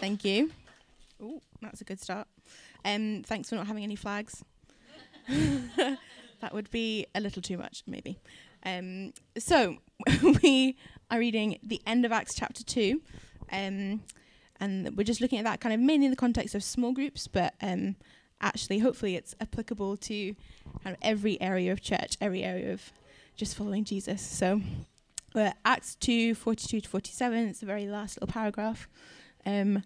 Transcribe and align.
Thank 0.00 0.24
you. 0.24 0.52
Oh, 1.20 1.42
that's 1.60 1.80
a 1.80 1.84
good 1.84 2.00
start. 2.00 2.28
Um, 2.84 3.24
thanks 3.26 3.48
for 3.48 3.56
not 3.56 3.66
having 3.66 3.82
any 3.82 3.96
flags. 3.96 4.44
that 5.28 6.52
would 6.52 6.70
be 6.70 7.06
a 7.16 7.20
little 7.20 7.42
too 7.42 7.58
much, 7.58 7.82
maybe. 7.84 8.16
Um, 8.64 9.12
so 9.36 9.78
we 10.42 10.76
are 11.10 11.18
reading 11.18 11.58
the 11.64 11.82
end 11.84 12.04
of 12.04 12.12
Acts 12.12 12.36
chapter 12.36 12.62
two, 12.62 13.02
um, 13.50 14.02
and 14.60 14.96
we're 14.96 15.02
just 15.02 15.20
looking 15.20 15.40
at 15.40 15.44
that 15.44 15.60
kind 15.60 15.74
of 15.74 15.80
mainly 15.80 16.06
in 16.06 16.10
the 16.10 16.16
context 16.16 16.54
of 16.54 16.62
small 16.62 16.92
groups, 16.92 17.26
but 17.26 17.54
um, 17.60 17.96
actually, 18.40 18.78
hopefully, 18.78 19.16
it's 19.16 19.34
applicable 19.40 19.96
to 19.96 20.36
kind 20.84 20.94
of 20.94 21.02
every 21.02 21.40
area 21.40 21.72
of 21.72 21.80
church, 21.80 22.16
every 22.20 22.44
area 22.44 22.72
of 22.72 22.92
just 23.34 23.56
following 23.56 23.82
Jesus. 23.82 24.22
So, 24.22 24.60
uh, 25.34 25.50
Acts 25.64 25.96
2 25.96 26.36
42 26.36 26.82
to 26.82 26.88
47, 26.88 27.48
it's 27.48 27.60
the 27.60 27.66
very 27.66 27.88
last 27.88 28.16
little 28.16 28.32
paragraph. 28.32 28.88
Um, 29.46 29.82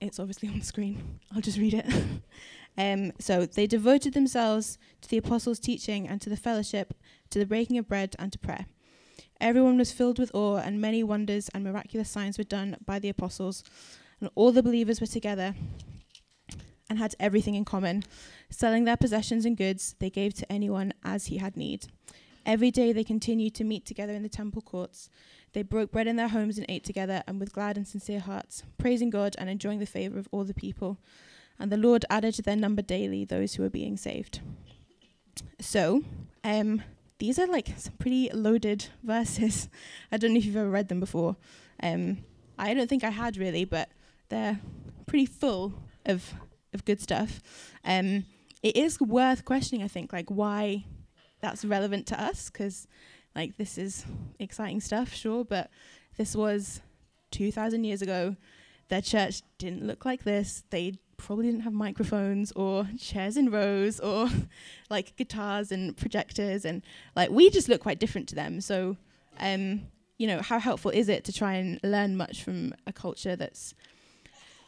it's 0.00 0.18
obviously 0.18 0.48
on 0.48 0.58
the 0.58 0.64
screen. 0.64 1.20
I'll 1.34 1.40
just 1.40 1.58
read 1.58 1.74
it. 1.74 1.86
um, 2.78 3.12
so, 3.18 3.46
they 3.46 3.66
devoted 3.66 4.14
themselves 4.14 4.78
to 5.00 5.08
the 5.08 5.18
apostles' 5.18 5.58
teaching 5.58 6.08
and 6.08 6.20
to 6.20 6.30
the 6.30 6.36
fellowship, 6.36 6.94
to 7.30 7.38
the 7.38 7.46
breaking 7.46 7.78
of 7.78 7.88
bread 7.88 8.16
and 8.18 8.32
to 8.32 8.38
prayer. 8.38 8.66
Everyone 9.40 9.78
was 9.78 9.92
filled 9.92 10.18
with 10.18 10.34
awe, 10.34 10.58
and 10.58 10.80
many 10.80 11.02
wonders 11.02 11.48
and 11.48 11.64
miraculous 11.64 12.08
signs 12.08 12.38
were 12.38 12.44
done 12.44 12.76
by 12.86 12.98
the 12.98 13.08
apostles. 13.08 13.64
And 14.20 14.30
all 14.36 14.52
the 14.52 14.62
believers 14.62 15.00
were 15.00 15.06
together 15.06 15.54
and 16.88 16.98
had 16.98 17.16
everything 17.18 17.54
in 17.54 17.64
common. 17.64 18.04
Selling 18.50 18.84
their 18.84 18.96
possessions 18.96 19.44
and 19.44 19.56
goods, 19.56 19.96
they 19.98 20.10
gave 20.10 20.34
to 20.34 20.52
anyone 20.52 20.92
as 21.02 21.26
he 21.26 21.38
had 21.38 21.56
need. 21.56 21.86
Every 22.44 22.70
day 22.70 22.92
they 22.92 23.02
continued 23.02 23.54
to 23.56 23.64
meet 23.64 23.86
together 23.86 24.12
in 24.12 24.22
the 24.22 24.28
temple 24.28 24.62
courts. 24.62 25.08
They 25.52 25.62
broke 25.62 25.92
bread 25.92 26.06
in 26.06 26.16
their 26.16 26.28
homes 26.28 26.56
and 26.56 26.66
ate 26.68 26.84
together, 26.84 27.22
and 27.26 27.38
with 27.38 27.52
glad 27.52 27.76
and 27.76 27.86
sincere 27.86 28.20
hearts, 28.20 28.62
praising 28.78 29.10
God 29.10 29.36
and 29.38 29.50
enjoying 29.50 29.78
the 29.78 29.86
favor 29.86 30.18
of 30.18 30.28
all 30.32 30.44
the 30.44 30.54
people. 30.54 30.98
And 31.58 31.70
the 31.70 31.76
Lord 31.76 32.04
added 32.08 32.34
to 32.34 32.42
their 32.42 32.56
number 32.56 32.82
daily 32.82 33.24
those 33.24 33.54
who 33.54 33.62
were 33.62 33.70
being 33.70 33.96
saved. 33.96 34.40
So, 35.60 36.02
um, 36.42 36.82
these 37.18 37.38
are 37.38 37.46
like 37.46 37.68
some 37.76 37.94
pretty 37.98 38.30
loaded 38.32 38.86
verses. 39.02 39.68
I 40.10 40.16
don't 40.16 40.32
know 40.32 40.38
if 40.38 40.44
you've 40.44 40.56
ever 40.56 40.70
read 40.70 40.88
them 40.88 41.00
before. 41.00 41.36
Um, 41.82 42.18
I 42.58 42.74
don't 42.74 42.88
think 42.88 43.04
I 43.04 43.10
had 43.10 43.36
really, 43.36 43.64
but 43.64 43.90
they're 44.28 44.60
pretty 45.06 45.26
full 45.26 45.74
of 46.06 46.32
of 46.72 46.84
good 46.84 47.00
stuff. 47.00 47.42
Um, 47.84 48.24
it 48.62 48.76
is 48.76 49.00
worth 49.00 49.44
questioning, 49.44 49.84
I 49.84 49.88
think, 49.88 50.12
like 50.12 50.30
why 50.30 50.84
that's 51.40 51.64
relevant 51.64 52.06
to 52.08 52.20
us, 52.20 52.48
because 52.48 52.86
like 53.34 53.56
this 53.56 53.78
is 53.78 54.04
exciting 54.38 54.80
stuff, 54.80 55.12
sure, 55.12 55.44
but 55.44 55.70
this 56.16 56.34
was 56.34 56.80
2,000 57.30 57.84
years 57.84 58.02
ago. 58.02 58.36
Their 58.88 59.02
church 59.02 59.42
didn't 59.58 59.86
look 59.86 60.04
like 60.04 60.24
this. 60.24 60.64
They 60.70 60.94
probably 61.16 61.46
didn't 61.46 61.60
have 61.60 61.72
microphones 61.72 62.52
or 62.52 62.88
chairs 62.98 63.36
in 63.36 63.50
rows 63.50 64.00
or 64.00 64.28
like 64.90 65.16
guitars 65.16 65.72
and 65.72 65.96
projectors, 65.96 66.64
and 66.64 66.82
like 67.16 67.30
we 67.30 67.48
just 67.50 67.68
look 67.68 67.80
quite 67.80 67.98
different 67.98 68.28
to 68.28 68.34
them. 68.34 68.60
So, 68.60 68.96
um, 69.38 69.82
you 70.18 70.26
know, 70.26 70.42
how 70.42 70.58
helpful 70.58 70.90
is 70.90 71.08
it 71.08 71.24
to 71.24 71.32
try 71.32 71.54
and 71.54 71.80
learn 71.82 72.16
much 72.16 72.42
from 72.42 72.74
a 72.86 72.92
culture 72.92 73.36
that's 73.36 73.74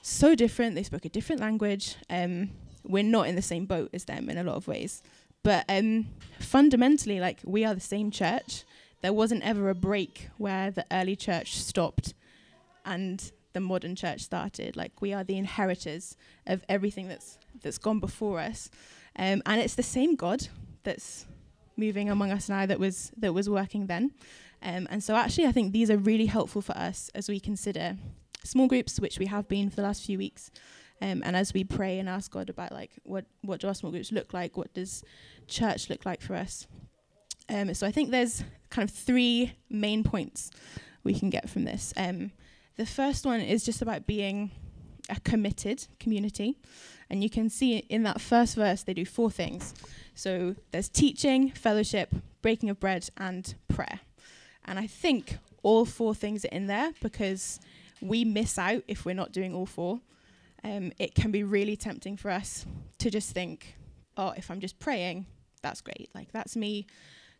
so 0.02 0.34
different. 0.34 0.74
They 0.74 0.82
spoke 0.82 1.04
a 1.04 1.08
different 1.08 1.40
language. 1.40 1.96
Um, 2.10 2.50
we're 2.84 3.02
not 3.02 3.26
in 3.26 3.36
the 3.36 3.42
same 3.42 3.64
boat 3.64 3.90
as 3.92 4.04
them 4.04 4.28
in 4.28 4.36
a 4.38 4.44
lot 4.44 4.56
of 4.56 4.68
ways. 4.68 5.02
But 5.44 5.64
um, 5.68 6.06
fundamentally, 6.40 7.20
like 7.20 7.38
we 7.44 7.64
are 7.64 7.74
the 7.74 7.80
same 7.80 8.10
church. 8.10 8.64
There 9.02 9.12
wasn't 9.12 9.44
ever 9.44 9.68
a 9.68 9.74
break 9.74 10.30
where 10.38 10.70
the 10.70 10.86
early 10.90 11.14
church 11.14 11.56
stopped 11.56 12.14
and 12.84 13.30
the 13.52 13.60
modern 13.60 13.94
church 13.94 14.22
started. 14.22 14.74
Like 14.74 15.00
we 15.00 15.12
are 15.12 15.22
the 15.22 15.36
inheritors 15.36 16.16
of 16.46 16.64
everything 16.68 17.08
that's 17.08 17.38
that's 17.62 17.78
gone 17.78 18.00
before 18.00 18.40
us, 18.40 18.70
um, 19.16 19.42
and 19.46 19.60
it's 19.60 19.76
the 19.76 19.82
same 19.82 20.16
God 20.16 20.48
that's 20.82 21.26
moving 21.77 22.08
among 22.08 22.30
us 22.30 22.48
now 22.48 22.66
that 22.66 22.80
was 22.80 23.12
that 23.16 23.34
was 23.34 23.48
working 23.48 23.86
then. 23.86 24.12
Um, 24.62 24.88
and 24.90 25.04
so, 25.04 25.14
actually, 25.14 25.46
I 25.46 25.52
think 25.52 25.72
these 25.72 25.90
are 25.90 25.98
really 25.98 26.27
helpful 26.27 26.62
for 26.62 26.77
us 26.77 27.10
as 27.14 27.28
we 27.28 27.38
consider 27.38 27.98
small 28.44 28.66
groups, 28.66 28.98
which 28.98 29.18
we 29.18 29.27
have 29.27 29.46
been 29.46 29.68
for 29.68 29.77
the 29.77 29.83
last 29.83 30.04
few 30.04 30.16
weeks. 30.16 30.50
Um, 31.00 31.22
and 31.24 31.36
as 31.36 31.52
we 31.52 31.64
pray 31.64 31.98
and 31.98 32.08
ask 32.08 32.30
God 32.30 32.48
about 32.48 32.72
like 32.72 32.92
what 33.02 33.27
what 33.42 33.60
do 33.60 33.68
our 33.68 33.74
small 33.74 33.92
groups 33.92 34.12
look 34.12 34.32
like, 34.32 34.56
what 34.56 34.72
does 34.74 35.05
church 35.46 35.90
look 35.90 36.06
like 36.06 36.20
for 36.20 36.34
us? 36.34 36.66
Um, 37.48 37.74
so 37.74 37.86
I 37.86 37.92
think 37.92 38.10
there's 38.10 38.42
kind 38.70 38.88
of 38.88 38.94
three 38.94 39.52
main 39.68 40.02
points 40.02 40.50
we 41.02 41.14
can 41.14 41.30
get 41.30 41.50
from 41.50 41.64
this. 41.64 41.92
Um, 41.96 42.33
the 42.77 42.86
first 42.86 43.27
one 43.27 43.40
is 43.40 43.64
just 43.64 43.83
about 43.83 44.06
being 44.06 44.50
a 45.10 45.20
committed 45.20 45.86
community, 46.00 46.58
and 47.10 47.22
you 47.22 47.28
can 47.28 47.50
see 47.50 47.77
in 47.77 48.02
that 48.04 48.20
first 48.20 48.54
verse 48.54 48.83
they 48.83 48.94
do 48.94 49.04
four 49.04 49.30
things. 49.30 49.74
So 50.14 50.54
there's 50.70 50.88
teaching, 50.88 51.50
fellowship, 51.50 52.14
breaking 52.40 52.70
of 52.70 52.80
bread, 52.80 53.10
and 53.16 53.54
prayer. 53.68 54.00
And 54.64 54.78
I 54.78 54.86
think 54.86 55.38
all 55.62 55.84
four 55.84 56.14
things 56.14 56.44
are 56.44 56.48
in 56.48 56.66
there 56.66 56.92
because 57.02 57.60
we 58.00 58.24
miss 58.24 58.58
out 58.58 58.83
if 58.88 59.04
we're 59.04 59.14
not 59.14 59.33
doing 59.33 59.54
all 59.54 59.66
four. 59.66 60.00
Um, 60.64 60.92
it 60.98 61.14
can 61.14 61.30
be 61.30 61.45
really 61.45 61.77
tempting 61.77 62.17
for 62.17 62.30
us 62.30 62.64
to 62.98 63.11
just 63.11 63.33
think, 63.33 63.77
oh, 64.17 64.33
if 64.36 64.51
I'm 64.51 64.61
just 64.61 64.79
praying, 64.79 65.27
that's 65.63 65.83
great. 65.83 66.08
Like, 66.14 66.33
that's 66.33 66.57
me 66.57 66.86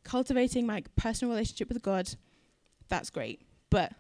cultivating 0.05 0.67
my 0.67 0.85
personal 0.97 1.33
relationship 1.33 1.69
with 1.69 1.83
God. 1.83 2.11
That's 2.89 3.11
great. 3.11 3.41
But 3.71 3.93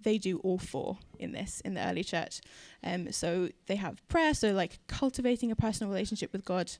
they 0.00 0.18
do 0.18 0.38
all 0.38 0.58
four 0.58 0.98
in 1.18 1.32
this 1.32 1.60
in 1.60 1.74
the 1.74 1.88
early 1.88 2.04
church. 2.04 2.40
Um, 2.82 3.12
so 3.12 3.48
they 3.66 3.76
have 3.76 4.06
prayer, 4.08 4.34
so 4.34 4.52
like 4.52 4.80
cultivating 4.88 5.50
a 5.52 5.56
personal 5.56 5.92
relationship 5.92 6.32
with 6.32 6.44
God, 6.44 6.70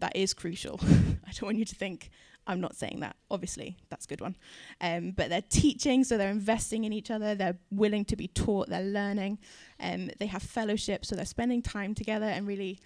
that 0.00 0.14
is 0.14 0.34
crucial. 0.34 0.78
I 0.82 1.32
don't 1.32 1.42
want 1.42 1.58
you 1.58 1.64
to 1.64 1.74
think 1.74 2.10
I'm 2.48 2.60
not 2.60 2.74
saying 2.74 3.00
that. 3.00 3.14
Obviously, 3.30 3.76
that's 3.90 4.06
a 4.06 4.08
good 4.08 4.22
one. 4.22 4.34
Um, 4.80 5.10
but 5.10 5.28
they're 5.28 5.42
teaching, 5.42 6.02
so 6.02 6.16
they're 6.16 6.30
investing 6.30 6.84
in 6.84 6.94
each 6.94 7.10
other. 7.10 7.34
They're 7.34 7.58
willing 7.70 8.06
to 8.06 8.16
be 8.16 8.28
taught. 8.28 8.70
They're 8.70 8.80
learning. 8.80 9.38
Um, 9.78 10.10
they 10.18 10.26
have 10.26 10.42
fellowship, 10.42 11.04
so 11.04 11.14
they're 11.14 11.26
spending 11.26 11.60
time 11.60 11.94
together 11.94 12.24
and 12.24 12.46
really 12.46 12.80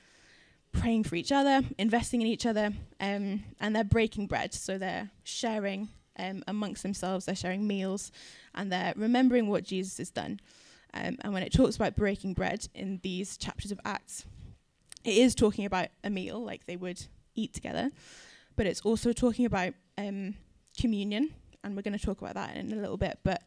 praying 0.73 1.05
for 1.05 1.15
each 1.15 1.31
other, 1.31 1.62
investing 1.78 2.23
in 2.23 2.27
each 2.27 2.45
other, 2.45 2.73
um, 2.99 3.45
and 3.61 3.77
they're 3.77 3.84
breaking 3.84 4.27
bread. 4.27 4.53
So 4.53 4.78
they're 4.78 5.11
sharing 5.23 5.89
um, 6.19 6.43
amongst 6.49 6.83
themselves. 6.83 7.27
They're 7.27 7.37
sharing 7.37 7.67
meals, 7.67 8.11
and 8.56 8.73
they're 8.73 8.94
remembering 8.97 9.49
what 9.49 9.65
Jesus 9.65 9.99
has 9.99 10.11
done. 10.11 10.41
Um, 10.93 11.19
and 11.21 11.33
when 11.33 11.44
it 11.44 11.53
talks 11.53 11.77
about 11.77 11.94
breaking 11.94 12.34
bread 12.34 12.67
in 12.75 12.99
these 13.03 13.37
chapters 13.37 13.71
of 13.71 13.81
Acts, 13.84 14.27
it 15.05 15.17
is 15.17 15.34
talking 15.37 15.67
about 15.67 15.89
a 16.03 16.11
meal, 16.11 16.44
like 16.44 16.67
they 16.67 16.77
would 16.77 17.06
eat 17.34 17.55
together 17.55 17.91
but 18.56 18.66
it's 18.66 18.80
also 18.82 19.12
talking 19.12 19.46
about 19.46 19.74
um, 19.98 20.34
communion, 20.78 21.30
and 21.64 21.76
we're 21.76 21.82
going 21.82 21.98
to 21.98 22.04
talk 22.04 22.20
about 22.20 22.34
that 22.34 22.56
in 22.56 22.72
a 22.72 22.76
little 22.76 22.96
bit. 22.96 23.18
But 23.22 23.42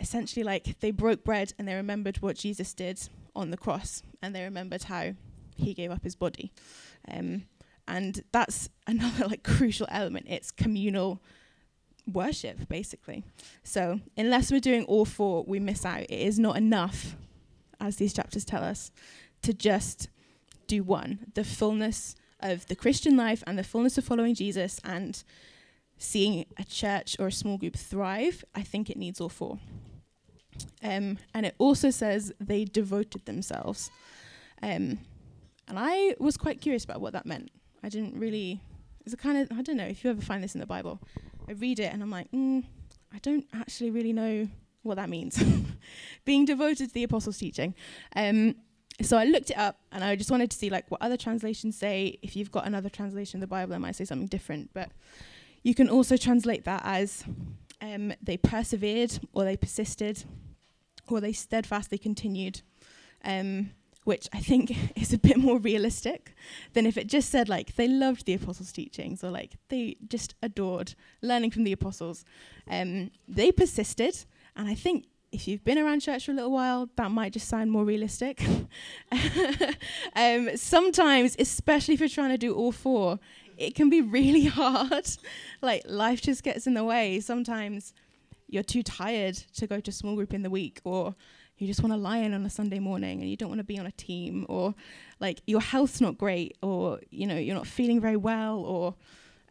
essentially, 0.00 0.42
like 0.44 0.80
they 0.80 0.90
broke 0.90 1.24
bread 1.24 1.52
and 1.58 1.66
they 1.66 1.74
remembered 1.74 2.18
what 2.18 2.36
Jesus 2.36 2.74
did 2.74 3.00
on 3.34 3.50
the 3.50 3.56
cross, 3.56 4.02
and 4.22 4.34
they 4.34 4.44
remembered 4.44 4.84
how 4.84 5.12
he 5.56 5.74
gave 5.74 5.90
up 5.90 6.04
his 6.04 6.16
body. 6.16 6.52
Um, 7.10 7.44
and 7.86 8.22
that's 8.32 8.68
another 8.86 9.26
like 9.26 9.42
crucial 9.42 9.86
element. 9.90 10.26
It's 10.28 10.50
communal 10.50 11.20
worship, 12.06 12.68
basically. 12.68 13.24
So 13.62 14.00
unless 14.16 14.50
we're 14.50 14.60
doing 14.60 14.84
all 14.84 15.04
four, 15.04 15.44
we 15.46 15.60
miss 15.60 15.84
out. 15.84 16.02
It 16.02 16.10
is 16.10 16.38
not 16.38 16.56
enough, 16.56 17.16
as 17.80 17.96
these 17.96 18.12
chapters 18.12 18.44
tell 18.44 18.62
us, 18.62 18.90
to 19.42 19.52
just 19.52 20.08
do 20.66 20.82
one. 20.82 21.30
The 21.34 21.44
fullness 21.44 22.14
of 22.40 22.66
the 22.66 22.76
Christian 22.76 23.16
life 23.16 23.42
and 23.46 23.58
the 23.58 23.64
fullness 23.64 23.98
of 23.98 24.04
following 24.04 24.34
Jesus 24.34 24.80
and 24.84 25.22
seeing 25.98 26.46
a 26.56 26.64
church 26.64 27.16
or 27.18 27.26
a 27.26 27.32
small 27.32 27.58
group 27.58 27.76
thrive, 27.76 28.44
I 28.54 28.62
think 28.62 28.88
it 28.88 28.96
needs 28.96 29.20
all 29.20 29.28
four. 29.28 29.58
Um, 30.82 31.18
and 31.34 31.46
it 31.46 31.54
also 31.58 31.90
says 31.90 32.32
they 32.40 32.64
devoted 32.64 33.26
themselves. 33.26 33.90
Um, 34.62 34.98
and 35.66 35.76
I 35.76 36.14
was 36.18 36.36
quite 36.36 36.60
curious 36.60 36.84
about 36.84 37.00
what 37.00 37.12
that 37.12 37.26
meant. 37.26 37.50
I 37.82 37.88
didn't 37.88 38.18
really, 38.18 38.60
it's 39.04 39.14
a 39.14 39.16
kind 39.16 39.38
of, 39.38 39.56
I 39.56 39.62
don't 39.62 39.76
know 39.76 39.86
if 39.86 40.02
you 40.02 40.10
ever 40.10 40.22
find 40.22 40.42
this 40.42 40.54
in 40.54 40.60
the 40.60 40.66
Bible. 40.66 41.00
I 41.48 41.52
read 41.52 41.80
it 41.80 41.92
and 41.92 42.02
I'm 42.02 42.10
like, 42.10 42.30
mm, 42.30 42.64
I 43.12 43.18
don't 43.18 43.46
actually 43.52 43.90
really 43.90 44.12
know 44.12 44.48
what 44.82 44.96
that 44.96 45.08
means. 45.08 45.42
Being 46.24 46.44
devoted 46.44 46.88
to 46.88 46.94
the 46.94 47.04
apostles' 47.04 47.38
teaching. 47.38 47.74
Um, 48.16 48.56
so 49.02 49.16
I 49.16 49.24
looked 49.24 49.50
it 49.50 49.58
up 49.58 49.78
and 49.92 50.02
I 50.02 50.16
just 50.16 50.30
wanted 50.30 50.50
to 50.50 50.56
see 50.56 50.70
like 50.70 50.90
what 50.90 51.00
other 51.00 51.16
translations 51.16 51.76
say. 51.76 52.18
If 52.22 52.34
you've 52.36 52.50
got 52.50 52.66
another 52.66 52.88
translation 52.88 53.38
of 53.38 53.40
the 53.42 53.46
Bible, 53.46 53.74
it 53.74 53.78
might 53.78 53.96
say 53.96 54.04
something 54.04 54.26
different, 54.26 54.70
but 54.72 54.90
you 55.62 55.74
can 55.74 55.88
also 55.88 56.16
translate 56.16 56.64
that 56.64 56.82
as 56.84 57.24
um, 57.80 58.12
they 58.22 58.36
persevered 58.36 59.18
or 59.32 59.44
they 59.44 59.56
persisted 59.56 60.24
or 61.08 61.20
they 61.20 61.32
steadfastly 61.32 61.98
continued, 61.98 62.62
um, 63.24 63.70
which 64.04 64.28
I 64.32 64.40
think 64.40 64.72
is 64.96 65.12
a 65.12 65.18
bit 65.18 65.36
more 65.36 65.58
realistic 65.58 66.34
than 66.72 66.86
if 66.86 66.96
it 66.96 67.06
just 67.06 67.30
said 67.30 67.48
like 67.48 67.76
they 67.76 67.88
loved 67.88 68.26
the 68.26 68.34
apostles' 68.34 68.72
teachings 68.72 69.22
or 69.22 69.30
like 69.30 69.52
they 69.68 69.96
just 70.08 70.34
adored 70.42 70.94
learning 71.22 71.52
from 71.52 71.64
the 71.64 71.72
apostles. 71.72 72.24
Um, 72.68 73.10
they 73.28 73.52
persisted, 73.52 74.24
and 74.56 74.68
I 74.68 74.74
think 74.74 75.06
if 75.30 75.46
you've 75.46 75.64
been 75.64 75.78
around 75.78 76.00
church 76.00 76.26
for 76.26 76.32
a 76.32 76.34
little 76.34 76.50
while, 76.50 76.88
that 76.96 77.10
might 77.10 77.32
just 77.32 77.48
sound 77.48 77.70
more 77.70 77.84
realistic. 77.84 78.42
um, 80.16 80.56
sometimes, 80.56 81.36
especially 81.38 81.94
if 81.94 82.00
you're 82.00 82.08
trying 82.08 82.30
to 82.30 82.38
do 82.38 82.54
all 82.54 82.72
four, 82.72 83.18
it 83.56 83.74
can 83.74 83.90
be 83.90 84.00
really 84.00 84.44
hard. 84.46 85.06
like 85.60 85.82
life 85.86 86.22
just 86.22 86.42
gets 86.42 86.66
in 86.66 86.74
the 86.74 86.84
way. 86.84 87.20
Sometimes 87.20 87.92
you're 88.48 88.62
too 88.62 88.82
tired 88.82 89.36
to 89.54 89.66
go 89.66 89.80
to 89.80 89.92
small 89.92 90.14
group 90.14 90.32
in 90.32 90.42
the 90.42 90.50
week, 90.50 90.80
or 90.84 91.14
you 91.58 91.66
just 91.66 91.82
want 91.82 91.92
to 91.92 91.98
lie 91.98 92.18
in 92.18 92.32
on 92.32 92.46
a 92.46 92.50
Sunday 92.50 92.78
morning 92.78 93.20
and 93.20 93.28
you 93.28 93.36
don't 93.36 93.48
want 93.48 93.58
to 93.58 93.64
be 93.64 93.78
on 93.78 93.86
a 93.86 93.92
team, 93.92 94.46
or 94.48 94.74
like 95.20 95.42
your 95.46 95.60
health's 95.60 96.00
not 96.00 96.16
great, 96.16 96.56
or 96.62 97.00
you 97.10 97.26
know 97.26 97.36
you're 97.36 97.56
not 97.56 97.66
feeling 97.66 98.00
very 98.00 98.16
well, 98.16 98.60
or 98.60 98.94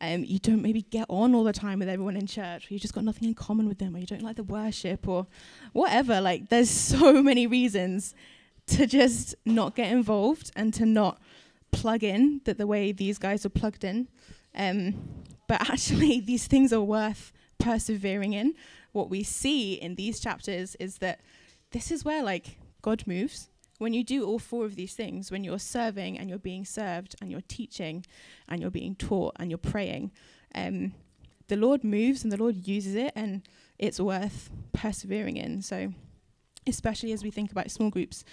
um, 0.01 0.23
you 0.23 0.39
don't 0.39 0.61
maybe 0.61 0.83
get 0.83 1.05
on 1.09 1.33
all 1.33 1.44
the 1.44 1.53
time 1.53 1.79
with 1.79 1.89
everyone 1.89 2.15
in 2.15 2.27
church, 2.27 2.69
or 2.69 2.73
you 2.73 2.79
just 2.79 2.94
got 2.94 3.03
nothing 3.03 3.27
in 3.27 3.33
common 3.33 3.67
with 3.67 3.79
them, 3.79 3.95
or 3.95 3.99
you 3.99 4.05
don't 4.05 4.21
like 4.21 4.35
the 4.35 4.44
worship, 4.44 5.07
or 5.07 5.27
whatever. 5.73 6.21
Like, 6.21 6.49
there's 6.49 6.69
so 6.97 7.21
many 7.23 7.47
reasons 7.47 8.13
to 8.67 8.85
just 8.85 9.35
not 9.45 9.75
get 9.75 9.91
involved 9.91 10.51
and 10.55 10.73
to 10.73 10.85
not 10.85 11.19
plug 11.71 12.03
in 12.03 12.41
that 12.45 12.57
the 12.57 12.67
way 12.67 12.91
these 12.91 13.17
guys 13.17 13.45
are 13.45 13.49
plugged 13.49 13.83
in. 13.83 14.07
Um, 14.55 15.23
but 15.47 15.61
actually, 15.69 16.19
these 16.19 16.47
things 16.47 16.71
are 16.71 16.81
worth 16.81 17.31
persevering 17.57 18.33
in. 18.33 18.53
What 18.91 19.09
we 19.09 19.23
see 19.23 19.73
in 19.73 19.95
these 19.95 20.19
chapters 20.19 20.75
is 20.75 20.99
that 20.99 21.21
this 21.71 21.91
is 21.91 22.05
where 22.05 22.23
like 22.23 22.57
God 22.81 23.03
moves 23.05 23.49
when 23.77 23.94
you 23.94 24.03
do 24.03 24.25
all 24.25 24.39
four 24.39 24.65
of 24.65 24.75
these 24.75 24.94
things, 24.94 25.31
when 25.31 25.44
you're 25.44 25.59
serving 25.59 26.18
and 26.18 26.29
you're 26.29 26.39
being 26.39 26.65
served 26.65 27.15
and 27.21 27.31
you're 27.31 27.41
teaching 27.47 28.06
and 28.47 28.62
you're 28.62 28.71
being 28.71 28.95
taught 28.95 29.35
and 29.39 29.51
you're 29.51 29.57
praying, 29.57 30.12
um, 30.56 30.94
the 31.47 31.56
Lord 31.56 31.83
moves 31.83 32.24
and 32.24 32.31
the 32.31 32.38
Lord 32.38 32.68
uses 32.68 32.95
it 32.95 33.13
and 33.15 33.44
it's 33.77 34.00
worth 34.00 34.50
persevering 34.74 35.38
in. 35.38 35.62
So, 35.62 35.94
especially 36.65 37.12
as 37.12 37.24
we 37.24 37.31
think 37.31 37.51
about 37.51 37.71
small 37.71 37.89
groups, 37.89 38.25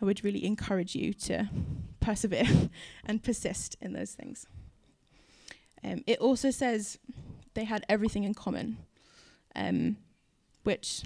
I 0.00 0.04
would 0.04 0.24
really 0.24 0.44
encourage 0.44 0.94
you 0.94 1.12
to 1.14 1.48
persevere 2.00 2.70
and 3.04 3.22
persist 3.22 3.76
in 3.80 3.92
those 3.92 4.12
things. 4.12 4.46
Um, 5.84 6.04
it 6.06 6.18
also 6.20 6.50
says 6.50 6.98
they 7.54 7.64
had 7.64 7.84
everything 7.88 8.24
in 8.24 8.34
common, 8.34 8.78
um, 9.56 9.96
which 10.62 11.02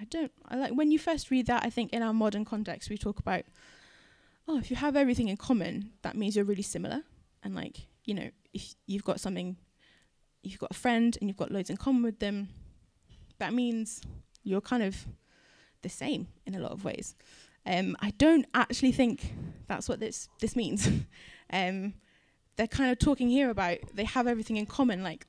I 0.00 0.04
don't. 0.04 0.32
I 0.48 0.56
like 0.56 0.72
when 0.72 0.90
you 0.90 0.98
first 0.98 1.30
read 1.30 1.46
that. 1.46 1.62
I 1.62 1.70
think 1.70 1.92
in 1.92 2.02
our 2.02 2.14
modern 2.14 2.44
context, 2.44 2.88
we 2.88 2.96
talk 2.96 3.18
about, 3.18 3.44
oh, 4.48 4.58
if 4.58 4.70
you 4.70 4.76
have 4.76 4.96
everything 4.96 5.28
in 5.28 5.36
common, 5.36 5.90
that 6.02 6.16
means 6.16 6.34
you're 6.34 6.44
really 6.44 6.62
similar. 6.62 7.02
And 7.42 7.54
like, 7.54 7.86
you 8.04 8.14
know, 8.14 8.30
if 8.54 8.74
you've 8.86 9.04
got 9.04 9.20
something, 9.20 9.56
you've 10.42 10.58
got 10.58 10.70
a 10.70 10.74
friend 10.74 11.16
and 11.20 11.28
you've 11.28 11.36
got 11.36 11.50
loads 11.50 11.68
in 11.68 11.76
common 11.76 12.02
with 12.02 12.18
them, 12.18 12.48
that 13.38 13.52
means 13.52 14.00
you're 14.42 14.62
kind 14.62 14.82
of 14.82 15.06
the 15.82 15.88
same 15.88 16.28
in 16.46 16.54
a 16.54 16.60
lot 16.60 16.72
of 16.72 16.84
ways. 16.84 17.14
Um, 17.66 17.94
I 18.00 18.10
don't 18.16 18.46
actually 18.54 18.92
think 18.92 19.34
that's 19.68 19.88
what 19.88 20.00
this 20.00 20.28
this 20.40 20.56
means. 20.56 20.88
um, 21.52 21.92
they're 22.56 22.66
kind 22.66 22.90
of 22.90 22.98
talking 22.98 23.28
here 23.28 23.50
about 23.50 23.78
they 23.94 24.04
have 24.04 24.26
everything 24.26 24.56
in 24.56 24.64
common, 24.64 25.02
like 25.02 25.26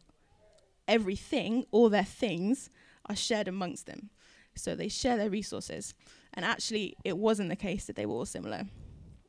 everything, 0.88 1.66
all 1.72 1.90
their 1.90 2.06
things 2.06 2.70
are 3.08 3.16
shared 3.16 3.50
amongst 3.50 3.86
them. 3.86 4.10
So 4.56 4.76
they 4.76 4.90
share 4.90 5.18
their 5.18 5.30
resources. 5.30 5.94
And 6.34 6.46
actually, 6.46 6.96
it 7.04 7.18
wasn't 7.18 7.50
the 7.50 7.56
case 7.56 7.86
that 7.86 7.96
they 7.96 8.06
were 8.06 8.16
all 8.16 8.26
similar. 8.26 8.66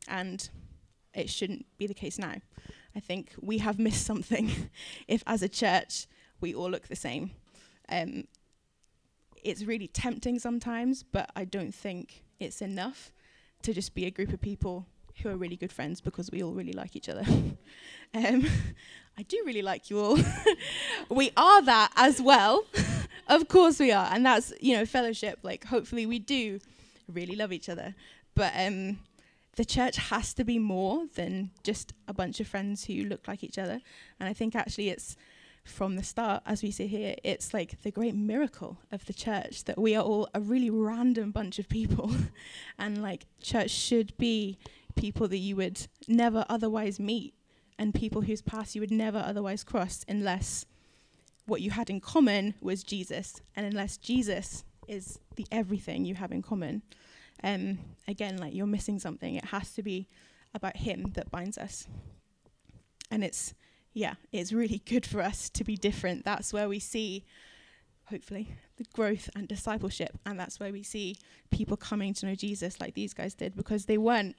And 0.09 0.49
it 1.15 1.29
shouldn't 1.31 1.67
be 1.79 1.87
the 1.87 1.95
case 1.95 2.19
now. 2.19 2.37
I 2.95 3.01
think 3.01 3.33
we 3.41 3.59
have 3.59 3.79
missed 3.79 4.05
something 4.05 4.51
if, 5.09 5.23
as 5.27 5.43
a 5.43 5.49
church, 5.49 6.07
we 6.41 6.55
all 6.55 6.71
look 6.71 6.89
the 6.89 6.97
same. 6.97 7.33
Um, 7.89 8.25
it's 9.43 9.65
really 9.65 9.89
tempting 9.89 10.39
sometimes, 10.39 11.03
but 11.03 11.31
I 11.35 11.45
don't 11.45 11.75
think 11.75 12.23
it's 12.39 12.63
enough 12.63 13.13
to 13.63 13.73
just 13.73 13.95
be 13.95 14.07
a 14.07 14.11
group 14.11 14.33
of 14.33 14.41
people 14.41 14.87
who 15.23 15.29
are 15.29 15.37
really 15.37 15.57
good 15.57 15.73
friends 15.73 16.01
because 16.01 16.31
we 16.31 16.43
all 16.43 16.53
really 16.53 16.73
like 16.73 16.97
each 16.97 17.09
other. 17.09 17.25
um, 18.15 18.47
I 19.19 19.23
do 19.23 19.43
really 19.45 19.63
like 19.63 19.91
you 19.91 20.01
all. 20.01 20.19
we 21.11 21.33
are 21.37 21.63
that 21.63 21.93
as 21.97 22.21
well. 22.21 22.65
Of 23.29 23.49
course 23.49 23.79
we 23.79 23.93
are. 23.93 24.09
And 24.11 24.25
that's, 24.25 24.53
you 24.61 24.77
know, 24.77 24.87
fellowship. 24.87 25.39
Like, 25.43 25.65
hopefully 25.65 26.07
we 26.07 26.19
do 26.19 26.61
really 27.09 27.37
love 27.37 27.53
each 27.53 27.69
other. 27.69 27.95
But 28.35 28.53
um, 28.57 28.99
the 29.57 29.65
church 29.65 29.97
has 29.97 30.33
to 30.35 30.45
be 30.45 30.59
more 30.59 31.07
than 31.15 31.51
just 31.63 31.93
a 32.09 32.15
bunch 32.15 32.41
of 32.41 32.47
friends 32.47 32.85
who 32.85 33.05
look 33.05 33.29
like 33.29 33.45
each 33.45 33.59
other. 33.59 33.81
And 34.19 34.29
I 34.29 34.33
think 34.33 34.55
actually 34.55 34.89
it's 34.89 35.17
from 35.65 35.95
the 35.95 36.03
start, 36.03 36.43
as 36.45 36.63
we 36.63 36.71
see 36.71 36.89
here, 36.89 37.15
it's 37.23 37.55
like 37.55 37.83
the 37.83 37.91
great 37.91 38.15
miracle 38.15 38.79
of 38.91 39.07
the 39.07 39.13
church 39.13 39.65
that 39.65 39.79
we 39.79 39.95
are 39.95 40.03
all 40.03 40.29
a 40.35 40.41
really 40.41 40.71
random 40.71 41.31
bunch 41.31 41.59
of 41.59 41.69
people. 41.69 42.11
and 42.79 43.03
like, 43.03 43.27
church 43.41 43.71
should 43.71 44.17
be 44.19 44.59
people 44.97 45.29
that 45.29 45.39
you 45.39 45.57
would 45.57 45.87
never 46.09 46.45
otherwise 46.49 46.99
meet 46.99 47.35
and 47.79 47.95
people 47.95 48.23
whose 48.23 48.43
paths 48.43 48.75
you 48.75 48.81
would 48.81 48.91
never 48.91 49.19
otherwise 49.19 49.65
cross 49.65 50.05
unless 50.09 50.67
what 51.47 51.61
you 51.61 51.71
had 51.71 51.91
in 51.91 52.01
common 52.01 52.55
was 52.61 52.83
Jesus, 52.83 53.41
and 53.57 53.67
unless 53.67 53.97
Jesus 53.97 54.65
is 54.89 55.19
the 55.37 55.47
everything 55.51 56.05
you 56.05 56.15
have 56.15 56.33
in 56.33 56.43
common, 56.43 56.83
um, 57.43 57.79
again, 58.07 58.37
like 58.39 58.55
you're 58.55 58.67
missing 58.67 58.99
something. 58.99 59.35
It 59.35 59.47
has 59.47 59.73
to 59.75 59.83
be 59.83 60.09
about 60.55 60.77
Him 60.77 61.13
that 61.15 61.31
binds 61.31 61.59
us. 61.59 61.89
And 63.11 63.25
it's, 63.25 63.55
yeah, 63.93 64.15
it's 64.31 64.53
really 64.53 64.83
good 64.87 65.05
for 65.05 65.21
us 65.21 65.51
to 65.51 65.65
be 65.65 65.77
different. 65.77 66.25
That's 66.25 66.53
where 66.53 66.69
we 66.69 66.79
see, 66.79 67.25
hopefully, 68.05 68.57
the 68.77 68.85
growth 68.95 69.29
and 69.35 69.49
discipleship. 69.49 70.19
And 70.25 70.39
that's 70.39 70.61
where 70.61 70.73
we 70.73 70.83
see 70.83 71.17
people 71.51 71.77
coming 71.77 72.15
to 72.15 72.27
know 72.27 72.35
Jesus 72.35 72.81
like 72.81 72.95
these 72.95 73.15
guys 73.15 73.35
did, 73.35 73.57
because 73.57 73.87
they 73.87 73.99
weren't 73.99 74.37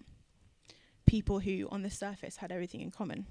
people 1.06 1.40
who, 1.40 1.68
on 1.70 1.82
the 1.82 1.90
surface, 1.90 2.38
had 2.38 2.52
everything 2.52 2.82
in 2.82 2.92
common. 2.92 3.26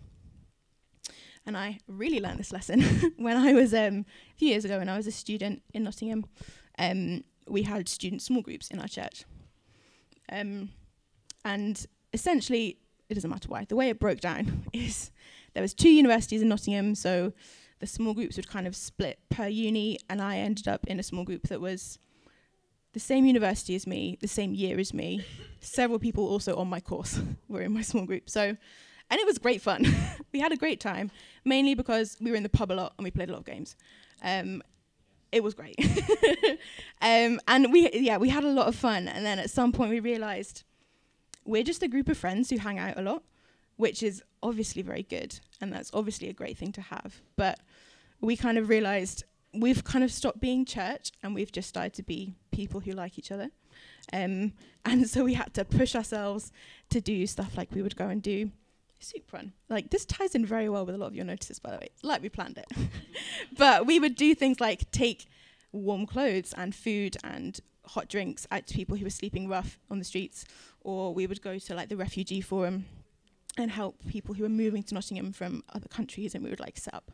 And 1.44 1.56
I 1.56 1.78
really 1.88 2.20
learned 2.20 2.38
this 2.38 2.52
lesson 2.52 2.82
when 3.16 3.36
I 3.36 3.52
was 3.52 3.74
um, 3.74 4.06
a 4.34 4.36
few 4.36 4.48
years 4.48 4.64
ago 4.64 4.78
when 4.78 4.88
I 4.88 4.96
was 4.96 5.06
a 5.06 5.12
student 5.12 5.62
in 5.74 5.82
Nottingham. 5.82 6.26
Um, 6.78 7.24
we 7.48 7.62
had 7.64 7.88
student 7.88 8.22
small 8.22 8.42
groups 8.42 8.68
in 8.68 8.78
our 8.78 8.88
church. 8.88 9.24
Um, 10.30 10.70
and 11.44 11.84
essentially, 12.12 12.78
it 13.08 13.14
doesn't 13.14 13.30
matter 13.30 13.48
why, 13.48 13.64
the 13.64 13.76
way 13.76 13.88
it 13.88 13.98
broke 13.98 14.20
down 14.20 14.64
is 14.72 15.10
there 15.54 15.62
was 15.62 15.74
two 15.74 15.90
universities 15.90 16.42
in 16.42 16.48
Nottingham, 16.48 16.94
so 16.94 17.32
the 17.80 17.86
small 17.86 18.14
groups 18.14 18.36
would 18.36 18.48
kind 18.48 18.66
of 18.66 18.76
split 18.76 19.18
per 19.28 19.48
uni, 19.48 19.98
and 20.08 20.22
I 20.22 20.38
ended 20.38 20.68
up 20.68 20.86
in 20.86 21.00
a 21.00 21.02
small 21.02 21.24
group 21.24 21.48
that 21.48 21.60
was 21.60 21.98
the 22.92 23.00
same 23.00 23.24
university 23.26 23.74
as 23.74 23.86
me, 23.86 24.18
the 24.20 24.28
same 24.28 24.54
year 24.54 24.78
as 24.78 24.94
me. 24.94 25.24
Several 25.60 25.98
people 25.98 26.26
also 26.26 26.56
on 26.56 26.68
my 26.68 26.80
course 26.80 27.20
were 27.48 27.62
in 27.62 27.72
my 27.72 27.82
small 27.82 28.06
group. 28.06 28.30
So, 28.30 28.56
and 29.12 29.20
it 29.20 29.26
was 29.26 29.36
great 29.36 29.60
fun. 29.60 29.84
we 30.32 30.40
had 30.40 30.52
a 30.52 30.56
great 30.56 30.80
time, 30.80 31.10
mainly 31.44 31.74
because 31.74 32.16
we 32.18 32.30
were 32.30 32.36
in 32.36 32.42
the 32.42 32.48
pub 32.48 32.72
a 32.72 32.74
lot 32.74 32.94
and 32.96 33.04
we 33.04 33.10
played 33.10 33.28
a 33.28 33.32
lot 33.32 33.40
of 33.40 33.44
games. 33.44 33.76
Um, 34.22 34.62
it 35.30 35.42
was 35.42 35.52
great. 35.52 35.76
um, 37.02 37.38
and 37.46 37.70
we, 37.70 37.90
yeah, 37.92 38.16
we 38.16 38.30
had 38.30 38.42
a 38.42 38.50
lot 38.50 38.68
of 38.68 38.74
fun. 38.74 39.08
And 39.08 39.26
then 39.26 39.38
at 39.38 39.50
some 39.50 39.70
point 39.70 39.90
we 39.90 40.00
realized 40.00 40.64
we're 41.44 41.62
just 41.62 41.82
a 41.82 41.88
group 41.88 42.08
of 42.08 42.16
friends 42.16 42.48
who 42.48 42.56
hang 42.56 42.78
out 42.78 42.96
a 42.96 43.02
lot, 43.02 43.22
which 43.76 44.02
is 44.02 44.22
obviously 44.42 44.80
very 44.80 45.02
good. 45.02 45.38
And 45.60 45.70
that's 45.70 45.90
obviously 45.92 46.30
a 46.30 46.32
great 46.32 46.56
thing 46.56 46.72
to 46.72 46.80
have. 46.80 47.20
But 47.36 47.60
we 48.22 48.34
kind 48.34 48.56
of 48.56 48.70
realized 48.70 49.24
we've 49.52 49.84
kind 49.84 50.02
of 50.02 50.10
stopped 50.10 50.40
being 50.40 50.64
church 50.64 51.12
and 51.22 51.34
we've 51.34 51.52
just 51.52 51.68
started 51.68 51.92
to 51.94 52.02
be 52.02 52.34
people 52.50 52.80
who 52.80 52.92
like 52.92 53.18
each 53.18 53.30
other. 53.30 53.50
Um, 54.10 54.54
and 54.86 55.06
so 55.06 55.22
we 55.22 55.34
had 55.34 55.52
to 55.52 55.66
push 55.66 55.94
ourselves 55.94 56.50
to 56.88 57.02
do 57.02 57.26
stuff 57.26 57.58
like 57.58 57.72
we 57.72 57.82
would 57.82 57.96
go 57.96 58.08
and 58.08 58.22
do 58.22 58.52
soup 59.02 59.32
run. 59.32 59.52
Like 59.68 59.90
this 59.90 60.04
ties 60.04 60.34
in 60.34 60.46
very 60.46 60.68
well 60.68 60.86
with 60.86 60.94
a 60.94 60.98
lot 60.98 61.06
of 61.06 61.14
your 61.14 61.24
notices, 61.24 61.58
by 61.58 61.70
the 61.70 61.78
way, 61.78 61.88
like 62.02 62.22
we 62.22 62.28
planned 62.28 62.58
it. 62.58 62.66
but 63.56 63.86
we 63.86 63.98
would 63.98 64.14
do 64.14 64.34
things 64.34 64.60
like 64.60 64.90
take 64.90 65.26
warm 65.72 66.06
clothes 66.06 66.52
and 66.56 66.74
food 66.74 67.16
and 67.24 67.60
hot 67.86 68.08
drinks 68.08 68.46
out 68.50 68.66
to 68.66 68.74
people 68.74 68.96
who 68.96 69.04
were 69.04 69.10
sleeping 69.10 69.48
rough 69.48 69.78
on 69.90 69.98
the 69.98 70.04
streets, 70.04 70.44
or 70.80 71.12
we 71.14 71.26
would 71.26 71.42
go 71.42 71.58
to 71.58 71.74
like 71.74 71.88
the 71.88 71.96
refugee 71.96 72.40
forum 72.40 72.86
and 73.58 73.70
help 73.70 73.96
people 74.06 74.34
who 74.34 74.42
were 74.42 74.48
moving 74.48 74.82
to 74.82 74.94
Nottingham 74.94 75.32
from 75.32 75.62
other 75.72 75.88
countries, 75.88 76.34
and 76.34 76.42
we 76.44 76.50
would 76.50 76.60
like 76.60 76.78
set 76.78 76.94
up 76.94 77.12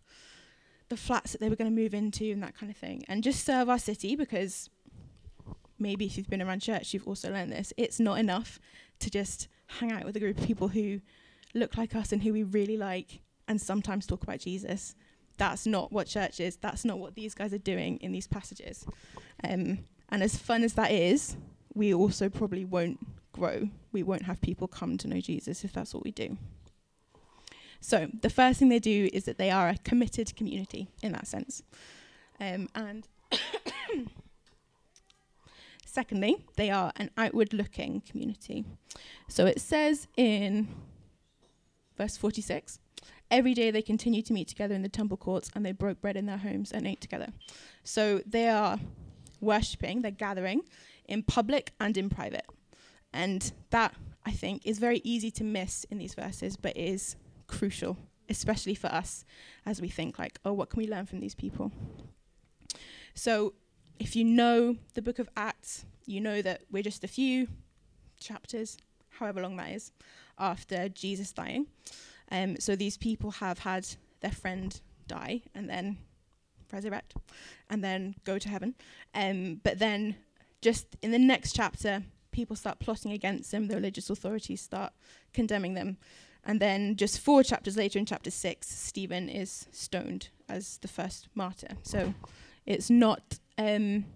the 0.89 0.97
flats 0.97 1.33
that 1.33 1.41
they 1.41 1.51
were 1.51 1.57
going 1.57 1.71
to 1.71 1.83
move 1.83 1.93
into 1.93 2.31
and 2.31 2.43
that 2.43 2.57
kind 2.57 2.71
of 2.71 2.77
thing, 2.77 3.05
and 3.09 3.23
just 3.23 3.45
serve 3.45 3.69
our 3.69 3.79
city 3.79 4.15
because 4.17 4.71
maybe 5.79 6.07
if 6.07 6.17
you've 6.17 6.31
been 6.31 6.43
around 6.43 6.61
church, 6.61 6.93
you've 6.93 7.07
also 7.07 7.31
learned 7.31 7.53
this. 7.53 7.73
It's 7.77 8.01
not 8.01 8.19
enough 8.19 8.59
to 9.01 9.11
just 9.11 9.49
hang 9.67 9.93
out 9.93 10.05
with 10.05 10.17
a 10.17 10.21
group 10.21 10.39
of 10.39 10.45
people 10.45 10.69
who 10.69 11.01
look 11.55 11.77
like 11.77 11.95
us 11.95 12.13
and 12.13 12.23
who 12.23 12.33
we 12.33 12.43
really 12.43 12.77
like 12.77 13.21
and 13.47 13.61
sometimes 13.61 14.07
talk 14.07 14.23
about 14.23 14.41
Jesus. 14.41 14.95
That's 15.39 15.67
not 15.67 15.93
what 15.93 16.07
church 16.07 16.41
is. 16.41 16.57
That's 16.57 16.85
not 16.85 16.99
what 16.99 17.15
these 17.15 17.35
guys 17.35 17.53
are 17.55 17.59
doing 17.59 17.99
in 17.99 18.13
these 18.13 18.27
passages. 18.27 18.85
Um, 19.45 19.79
and 20.11 20.23
as 20.23 20.37
fun 20.37 20.65
as 20.65 20.75
that 20.75 20.91
is, 20.91 21.37
we 21.75 21.95
also 21.95 22.29
probably 22.29 22.65
won't 22.65 22.99
grow. 23.33 23.69
We 23.93 24.03
won't 24.03 24.23
have 24.23 24.41
people 24.41 24.69
come 24.69 24.99
to 24.99 25.09
know 25.09 25.21
Jesus 25.21 25.65
if 25.65 25.73
that's 25.73 25.95
what 25.95 26.05
we 26.05 26.11
do. 26.11 26.37
So 27.81 28.09
the 28.23 28.31
first 28.31 28.59
thing 28.59 28.69
they 28.69 28.81
do 28.81 29.09
is 29.13 29.25
that 29.25 29.39
they 29.39 29.51
are 29.51 29.69
a 29.69 29.79
committed 29.79 30.35
community 30.35 30.89
in 31.03 31.13
that 31.13 31.29
sense. 31.29 31.63
Um, 32.41 32.69
and 32.75 33.07
secondly, 35.87 36.37
they 36.57 36.71
are 36.71 36.93
an 36.97 37.11
outward 37.17 37.53
looking 37.53 38.01
community. 38.01 38.65
So 39.29 39.47
it 39.47 39.61
says 39.61 40.09
in 40.17 40.69
verse 41.99 42.17
46 42.17 42.79
every 43.31 43.55
day 43.55 43.71
they 43.71 43.83
continued 43.83 44.27
to 44.27 44.33
meet 44.33 44.49
together 44.49 44.75
in 44.75 44.83
the 44.83 44.89
temple 44.89 45.17
courts 45.17 45.51
and 45.55 45.65
they 45.65 45.73
broke 45.73 46.01
bread 46.01 46.17
in 46.17 46.27
their 46.27 46.39
homes 46.39 46.73
and 46.73 46.87
ate 46.87 47.01
together. 47.01 47.29
So 47.85 48.23
they 48.27 48.49
are 48.49 48.79
worshipping, 49.41 50.03
they're 50.03 50.11
gathering 50.11 50.63
in 51.07 51.23
public 51.23 51.73
and 51.81 51.97
in 51.97 52.09
private. 52.09 52.47
And 53.13 53.53
that, 53.71 53.95
I 54.25 54.33
think, 54.33 54.63
is 54.65 54.79
very 54.79 55.01
easy 55.05 55.31
to 55.33 55.45
miss 55.45 55.85
in 55.85 55.99
these 55.99 56.15
verses, 56.15 56.57
but 56.57 56.77
is 56.77 57.17
crucial, 57.47 57.97
especially 58.29 58.75
for 58.75 58.89
us 58.89 59.25
as 59.65 59.81
we 59.81 59.89
think, 59.89 60.19
like, 60.19 60.39
oh, 60.45 60.53
what 60.53 60.71
can 60.71 60.79
we 60.79 60.89
learn 60.89 61.07
from 61.07 61.21
these 61.21 61.35
people? 61.35 61.73
So 63.15 63.55
if 63.99 64.15
you 64.15 64.25
know 64.25 64.77
the 64.95 65.03
book 65.03 65.19
of 65.19 65.29
Acts, 65.37 65.85
you 66.07 66.21
know 66.21 66.43
that 66.43 66.63
we're 66.71 66.83
just 66.83 67.05
a 67.05 67.09
few 67.09 67.49
chapters, 68.21 68.77
however 69.11 69.43
long 69.43 69.57
that 69.57 69.71
is, 69.71 69.93
after 70.39 70.89
Jesus 70.89 71.33
dying. 71.33 71.67
Um, 72.31 72.59
so 72.59 72.77
these 72.77 72.97
people 72.97 73.31
have 73.33 73.61
had 73.61 73.87
their 74.21 74.33
friend 74.33 74.81
die 75.07 75.43
and 75.55 75.69
then 75.69 75.99
resurrect 76.73 77.15
and 77.71 77.83
then 77.83 78.15
go 78.25 78.39
to 78.39 78.49
heaven. 78.49 78.75
Um, 79.15 79.61
but 79.63 79.79
then, 79.79 80.17
just 80.61 80.97
in 81.03 81.11
the 81.11 81.19
next 81.19 81.55
chapter, 81.55 82.03
people 82.33 82.57
start 82.57 82.79
plotting 82.79 83.13
against 83.13 83.51
them, 83.51 83.69
the 83.69 83.77
religious 83.77 84.11
authorities 84.11 84.61
start 84.61 84.93
condemning 85.33 85.75
them. 85.75 85.97
And 86.45 86.61
then, 86.61 86.97
just 86.97 87.21
four 87.21 87.43
chapters 87.43 87.77
later, 87.77 87.99
in 87.99 88.07
chapter 88.07 88.31
six, 88.31 88.69
Stephen 88.69 89.29
is 89.29 89.67
stoned 89.73 90.29
as 90.49 90.79
the 90.79 90.89
first 90.89 91.29
martyr. 91.35 91.77
So 91.83 92.15
it's 92.65 92.91
not 92.91 93.39
um, 93.57 94.07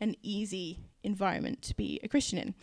an 0.00 0.14
easy 0.22 0.80
environment 1.02 1.62
to 1.62 1.74
be 1.74 2.00
a 2.02 2.08
Christian 2.08 2.38
in. 2.38 2.54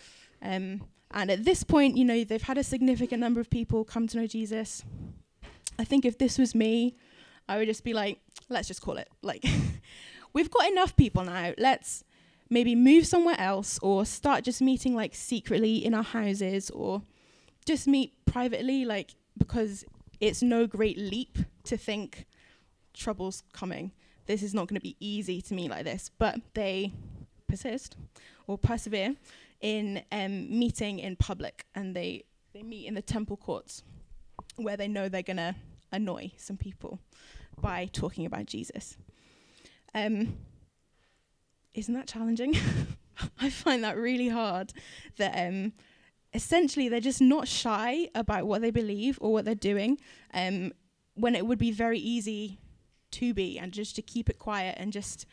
Um, 0.41 0.87
and 1.11 1.31
at 1.31 1.45
this 1.45 1.63
point, 1.63 1.97
you 1.97 2.05
know, 2.05 2.23
they've 2.23 2.41
had 2.41 2.57
a 2.57 2.63
significant 2.63 3.19
number 3.19 3.39
of 3.39 3.49
people 3.49 3.85
come 3.85 4.07
to 4.07 4.17
know 4.17 4.27
Jesus. 4.27 4.83
I 5.79 5.83
think 5.83 6.05
if 6.05 6.17
this 6.17 6.37
was 6.37 6.53
me, 6.53 6.95
I 7.47 7.57
would 7.57 7.67
just 7.67 7.83
be 7.83 7.93
like, 7.93 8.19
let's 8.49 8.67
just 8.67 8.81
call 8.81 8.97
it. 8.97 9.09
Like, 9.21 9.45
we've 10.33 10.51
got 10.51 10.69
enough 10.69 10.95
people 10.95 11.23
now. 11.23 11.53
Let's 11.57 12.03
maybe 12.49 12.75
move 12.75 13.05
somewhere 13.05 13.39
else 13.39 13.79
or 13.81 14.05
start 14.05 14.43
just 14.43 14.61
meeting 14.61 14.95
like 14.95 15.15
secretly 15.15 15.83
in 15.83 15.93
our 15.93 16.03
houses 16.03 16.69
or 16.69 17.01
just 17.65 17.87
meet 17.87 18.13
privately, 18.25 18.85
like, 18.85 19.15
because 19.37 19.85
it's 20.19 20.41
no 20.41 20.67
great 20.67 20.97
leap 20.97 21.37
to 21.63 21.77
think 21.77 22.25
trouble's 22.93 23.43
coming. 23.53 23.91
This 24.25 24.43
is 24.43 24.53
not 24.53 24.67
going 24.67 24.75
to 24.75 24.81
be 24.81 24.97
easy 24.99 25.41
to 25.43 25.53
meet 25.53 25.69
like 25.69 25.85
this. 25.85 26.11
But 26.17 26.41
they 26.53 26.93
persist 27.47 27.95
or 28.45 28.57
persevere 28.57 29.15
in 29.61 30.03
um, 30.11 30.57
meeting 30.57 30.99
in 30.99 31.15
public 31.15 31.65
and 31.75 31.95
they, 31.95 32.23
they 32.53 32.63
meet 32.63 32.87
in 32.87 32.93
the 32.93 33.01
temple 33.01 33.37
courts 33.37 33.83
where 34.55 34.77
they 34.77 34.87
know 34.87 35.09
they're 35.09 35.21
going 35.21 35.37
to 35.37 35.55
annoy 35.91 36.31
some 36.37 36.57
people 36.57 36.99
by 37.59 37.89
talking 37.91 38.25
about 38.25 38.45
Jesus. 38.45 38.97
Um, 39.93 40.37
isn't 41.73 41.93
that 41.93 42.07
challenging? 42.07 42.55
I 43.41 43.49
find 43.49 43.83
that 43.83 43.97
really 43.97 44.29
hard. 44.29 44.73
That 45.17 45.47
um, 45.47 45.73
essentially 46.33 46.89
they're 46.89 46.99
just 46.99 47.21
not 47.21 47.47
shy 47.47 48.09
about 48.13 48.45
what 48.45 48.61
they 48.61 48.71
believe 48.71 49.17
or 49.21 49.31
what 49.31 49.45
they're 49.45 49.55
doing, 49.55 49.99
um, 50.33 50.71
when 51.15 51.35
it 51.35 51.45
would 51.45 51.57
be 51.57 51.71
very 51.71 51.99
easy 51.99 52.59
to 53.11 53.33
be 53.33 53.57
and 53.57 53.71
just 53.71 53.95
to 53.95 54.01
keep 54.01 54.29
it 54.29 54.37
quiet 54.37 54.75
and 54.77 54.91
just 54.91 55.25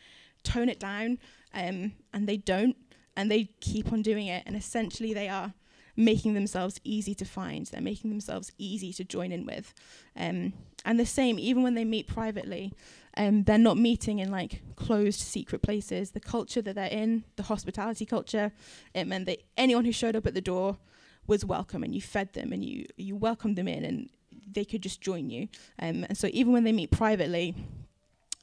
tone 0.43 0.69
it 0.69 0.79
down. 0.79 1.19
Um, 1.53 1.93
and 2.13 2.27
they 2.27 2.37
don't, 2.37 2.75
and 3.15 3.31
they 3.31 3.49
keep 3.59 3.91
on 3.91 4.01
doing 4.01 4.27
it. 4.27 4.43
And 4.45 4.55
essentially, 4.55 5.13
they 5.13 5.29
are 5.29 5.53
making 5.95 6.33
themselves 6.33 6.79
easy 6.83 7.15
to 7.15 7.25
find. 7.25 7.65
They're 7.67 7.81
making 7.81 8.09
themselves 8.09 8.51
easy 8.57 8.91
to 8.93 9.03
join 9.03 9.31
in 9.31 9.45
with. 9.45 9.73
Um, 10.15 10.53
and 10.83 10.99
the 10.99 11.05
same, 11.05 11.39
even 11.39 11.63
when 11.63 11.75
they 11.75 11.85
meet 11.85 12.07
privately, 12.07 12.73
um, 13.17 13.43
they're 13.43 13.57
not 13.57 13.77
meeting 13.77 14.19
in 14.19 14.29
like 14.29 14.61
closed, 14.75 15.21
secret 15.21 15.61
places. 15.61 16.11
The 16.11 16.19
culture 16.19 16.61
that 16.61 16.75
they're 16.75 16.87
in, 16.87 17.23
the 17.37 17.43
hospitality 17.43 18.05
culture, 18.05 18.51
it 18.93 19.05
meant 19.05 19.25
that 19.25 19.39
anyone 19.57 19.85
who 19.85 19.91
showed 19.91 20.15
up 20.15 20.27
at 20.27 20.33
the 20.33 20.41
door 20.41 20.77
was 21.27 21.43
welcome, 21.45 21.83
and 21.83 21.95
you 21.95 22.01
fed 22.01 22.33
them, 22.33 22.51
and 22.53 22.63
you 22.63 22.85
you 22.97 23.15
welcomed 23.15 23.55
them 23.55 23.67
in, 23.67 23.83
and 23.83 24.09
they 24.51 24.65
could 24.65 24.83
just 24.83 25.01
join 25.01 25.29
you. 25.29 25.47
Um, 25.79 26.05
and 26.07 26.17
so 26.17 26.29
even 26.33 26.53
when 26.53 26.65
they 26.65 26.71
meet 26.71 26.91
privately, 26.91 27.55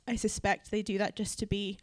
I 0.08 0.16
suspect 0.16 0.70
they 0.70 0.82
do 0.82 0.98
that 0.98 1.14
just 1.14 1.38
to 1.40 1.46
be 1.46 1.78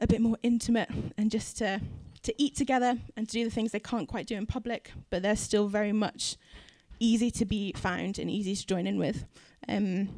a 0.00 0.06
bit 0.06 0.20
more 0.20 0.36
intimate 0.42 0.90
and 1.16 1.30
just 1.30 1.56
to 1.58 1.80
to 2.22 2.42
eat 2.42 2.56
together 2.56 2.96
and 3.16 3.28
to 3.28 3.32
do 3.32 3.44
the 3.44 3.50
things 3.50 3.70
they 3.70 3.78
can't 3.78 4.08
quite 4.08 4.26
do 4.26 4.34
in 4.34 4.46
public, 4.46 4.92
but 5.10 5.22
they're 5.22 5.36
still 5.36 5.68
very 5.68 5.92
much 5.92 6.36
easy 6.98 7.30
to 7.30 7.44
be 7.44 7.72
found 7.76 8.18
and 8.18 8.30
easy 8.30 8.56
to 8.56 8.66
join 8.66 8.86
in 8.86 8.98
with. 8.98 9.26
Um, 9.68 10.08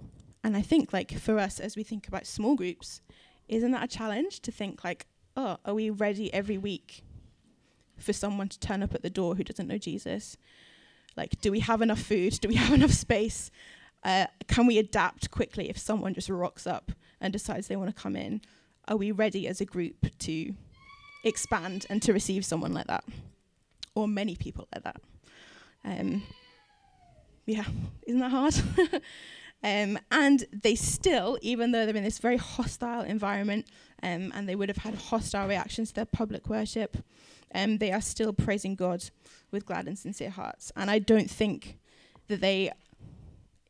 and 0.44 0.56
I 0.56 0.62
think, 0.62 0.92
like, 0.92 1.18
for 1.18 1.38
us, 1.40 1.58
as 1.58 1.76
we 1.76 1.82
think 1.82 2.06
about 2.06 2.24
small 2.24 2.54
groups, 2.54 3.00
isn't 3.48 3.72
that 3.72 3.82
a 3.82 3.88
challenge 3.88 4.40
to 4.42 4.52
think, 4.52 4.84
like, 4.84 5.06
oh, 5.36 5.56
are 5.64 5.74
we 5.74 5.90
ready 5.90 6.32
every 6.32 6.56
week 6.56 7.02
for 7.98 8.12
someone 8.12 8.48
to 8.48 8.60
turn 8.60 8.84
up 8.84 8.94
at 8.94 9.02
the 9.02 9.10
door 9.10 9.34
who 9.34 9.42
doesn't 9.42 9.66
know 9.66 9.78
Jesus? 9.78 10.36
Like, 11.16 11.40
do 11.40 11.50
we 11.50 11.60
have 11.60 11.82
enough 11.82 12.00
food? 12.00 12.38
Do 12.40 12.48
we 12.48 12.54
have 12.54 12.72
enough 12.72 12.92
space? 12.92 13.50
Uh, 14.04 14.26
can 14.46 14.66
we 14.66 14.78
adapt 14.78 15.32
quickly 15.32 15.68
if 15.68 15.78
someone 15.78 16.14
just 16.14 16.28
rocks 16.28 16.66
up 16.66 16.92
and 17.20 17.32
decides 17.32 17.66
they 17.66 17.74
want 17.74 17.94
to 17.94 18.00
come 18.00 18.14
in? 18.14 18.40
Are 18.88 18.96
we 18.96 19.10
ready 19.10 19.48
as 19.48 19.60
a 19.60 19.64
group 19.64 20.06
to 20.20 20.54
expand 21.26 21.86
and 21.90 22.00
to 22.02 22.12
receive 22.12 22.44
someone 22.44 22.72
like 22.72 22.86
that, 22.86 23.04
or 23.94 24.06
many 24.06 24.36
people 24.36 24.68
like 24.74 24.84
that. 24.84 25.00
Um, 25.84 26.22
yeah, 27.44 27.64
isn't 28.06 28.20
that 28.20 28.30
hard? 28.30 28.54
um, 29.62 29.98
and 30.10 30.44
they 30.52 30.74
still, 30.74 31.38
even 31.42 31.72
though 31.72 31.84
they're 31.84 31.96
in 31.96 32.04
this 32.04 32.18
very 32.18 32.36
hostile 32.36 33.02
environment, 33.02 33.66
um, 34.02 34.32
and 34.34 34.48
they 34.48 34.54
would 34.54 34.68
have 34.68 34.78
had 34.78 34.94
hostile 34.94 35.48
reactions 35.48 35.88
to 35.88 35.94
their 35.96 36.04
public 36.04 36.48
worship, 36.48 36.96
um, 37.54 37.78
they 37.78 37.92
are 37.92 38.00
still 38.00 38.32
praising 38.32 38.74
God 38.74 39.04
with 39.50 39.66
glad 39.66 39.86
and 39.86 39.98
sincere 39.98 40.30
hearts. 40.30 40.72
And 40.76 40.90
I 40.90 40.98
don't 40.98 41.30
think 41.30 41.78
that 42.28 42.40
they, 42.40 42.72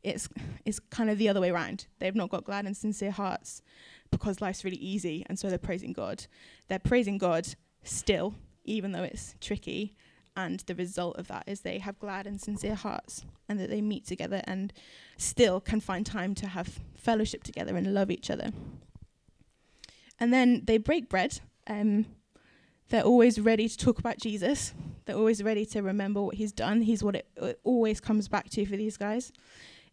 it's, 0.03 0.27
it's 0.65 0.79
kind 0.79 1.09
of 1.09 1.17
the 1.17 1.29
other 1.29 1.41
way 1.41 1.51
around. 1.51 1.85
They've 1.99 2.15
not 2.15 2.29
got 2.29 2.43
glad 2.43 2.65
and 2.65 2.75
sincere 2.75 3.11
hearts 3.11 3.61
because 4.11 4.41
life's 4.41 4.63
really 4.63 4.77
easy, 4.77 5.25
and 5.27 5.37
so 5.37 5.49
they're 5.49 5.57
praising 5.57 5.93
God. 5.93 6.25
They're 6.67 6.79
praising 6.79 7.17
God 7.17 7.47
still, 7.83 8.35
even 8.65 8.91
though 8.91 9.03
it's 9.03 9.35
tricky. 9.41 9.95
And 10.35 10.59
the 10.61 10.75
result 10.75 11.17
of 11.17 11.27
that 11.29 11.45
is 11.47 11.61
they 11.61 11.79
have 11.79 11.97
glad 11.97 12.27
and 12.27 12.39
sincere 12.39 12.75
hearts, 12.75 13.25
and 13.49 13.59
that 13.59 13.69
they 13.69 13.81
meet 13.81 14.05
together 14.05 14.41
and 14.45 14.71
still 15.17 15.59
can 15.59 15.79
find 15.79 16.05
time 16.05 16.35
to 16.35 16.47
have 16.47 16.79
fellowship 16.95 17.43
together 17.43 17.75
and 17.75 17.93
love 17.93 18.11
each 18.11 18.29
other. 18.29 18.51
And 20.19 20.33
then 20.33 20.63
they 20.65 20.77
break 20.77 21.09
bread. 21.09 21.39
Um, 21.67 22.05
they're 22.89 23.03
always 23.03 23.39
ready 23.39 23.67
to 23.67 23.77
talk 23.77 23.99
about 23.99 24.17
Jesus. 24.17 24.73
They're 25.05 25.15
always 25.15 25.43
ready 25.43 25.65
to 25.67 25.81
remember 25.81 26.21
what 26.21 26.35
he's 26.35 26.51
done. 26.51 26.81
He's 26.81 27.03
what 27.03 27.15
it, 27.15 27.27
it 27.37 27.59
always 27.63 27.99
comes 27.99 28.27
back 28.27 28.49
to 28.51 28.65
for 28.65 28.77
these 28.77 28.97
guys, 28.97 29.31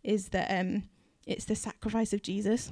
is 0.03 0.29
that 0.29 0.51
um, 0.51 0.85
it's 1.27 1.45
the 1.45 1.57
sacrifice 1.57 2.13
of 2.13 2.23
Jesus. 2.23 2.71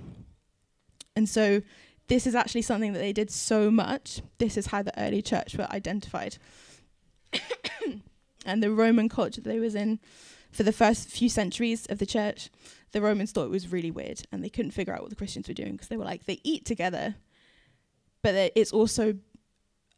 And 1.15 1.29
so 1.29 1.63
this 2.09 2.27
is 2.27 2.35
actually 2.35 2.63
something 2.63 2.93
that 2.93 2.99
they 2.99 3.13
did 3.13 3.31
so 3.31 3.71
much. 3.71 4.23
This 4.39 4.57
is 4.57 4.67
how 4.67 4.83
the 4.83 4.99
early 5.01 5.23
church 5.23 5.57
were 5.57 5.71
identified. 5.71 6.39
and 8.47 8.63
the 8.63 8.71
Roman 8.71 9.09
culture 9.09 9.41
that 9.41 9.49
they 9.49 9.61
was 9.61 9.75
in 9.75 9.99
for 10.53 10.63
the 10.63 10.73
first 10.73 11.09
few 11.09 11.29
centuries 11.29 11.87
of 11.87 11.99
the 11.99 12.07
church, 12.07 12.51
the 12.93 13.01
Romans 13.01 13.33
thought 13.33 13.47
it 13.47 13.51
was 13.51 13.73
really 13.73 13.91
weird 13.91 14.23
and 14.31 14.45
they 14.45 14.51
couldn't 14.51 14.73
figure 14.73 14.95
out 14.95 15.01
what 15.01 15.11
the 15.11 15.17
Christians 15.17 15.49
were 15.49 15.55
doing 15.55 15.73
because 15.73 15.89
they 15.89 15.97
were 15.97 16.05
like, 16.05 16.27
they 16.27 16.41
eat 16.45 16.67
together, 16.67 17.17
but 18.23 18.53
it's 18.55 18.73
also 18.73 19.15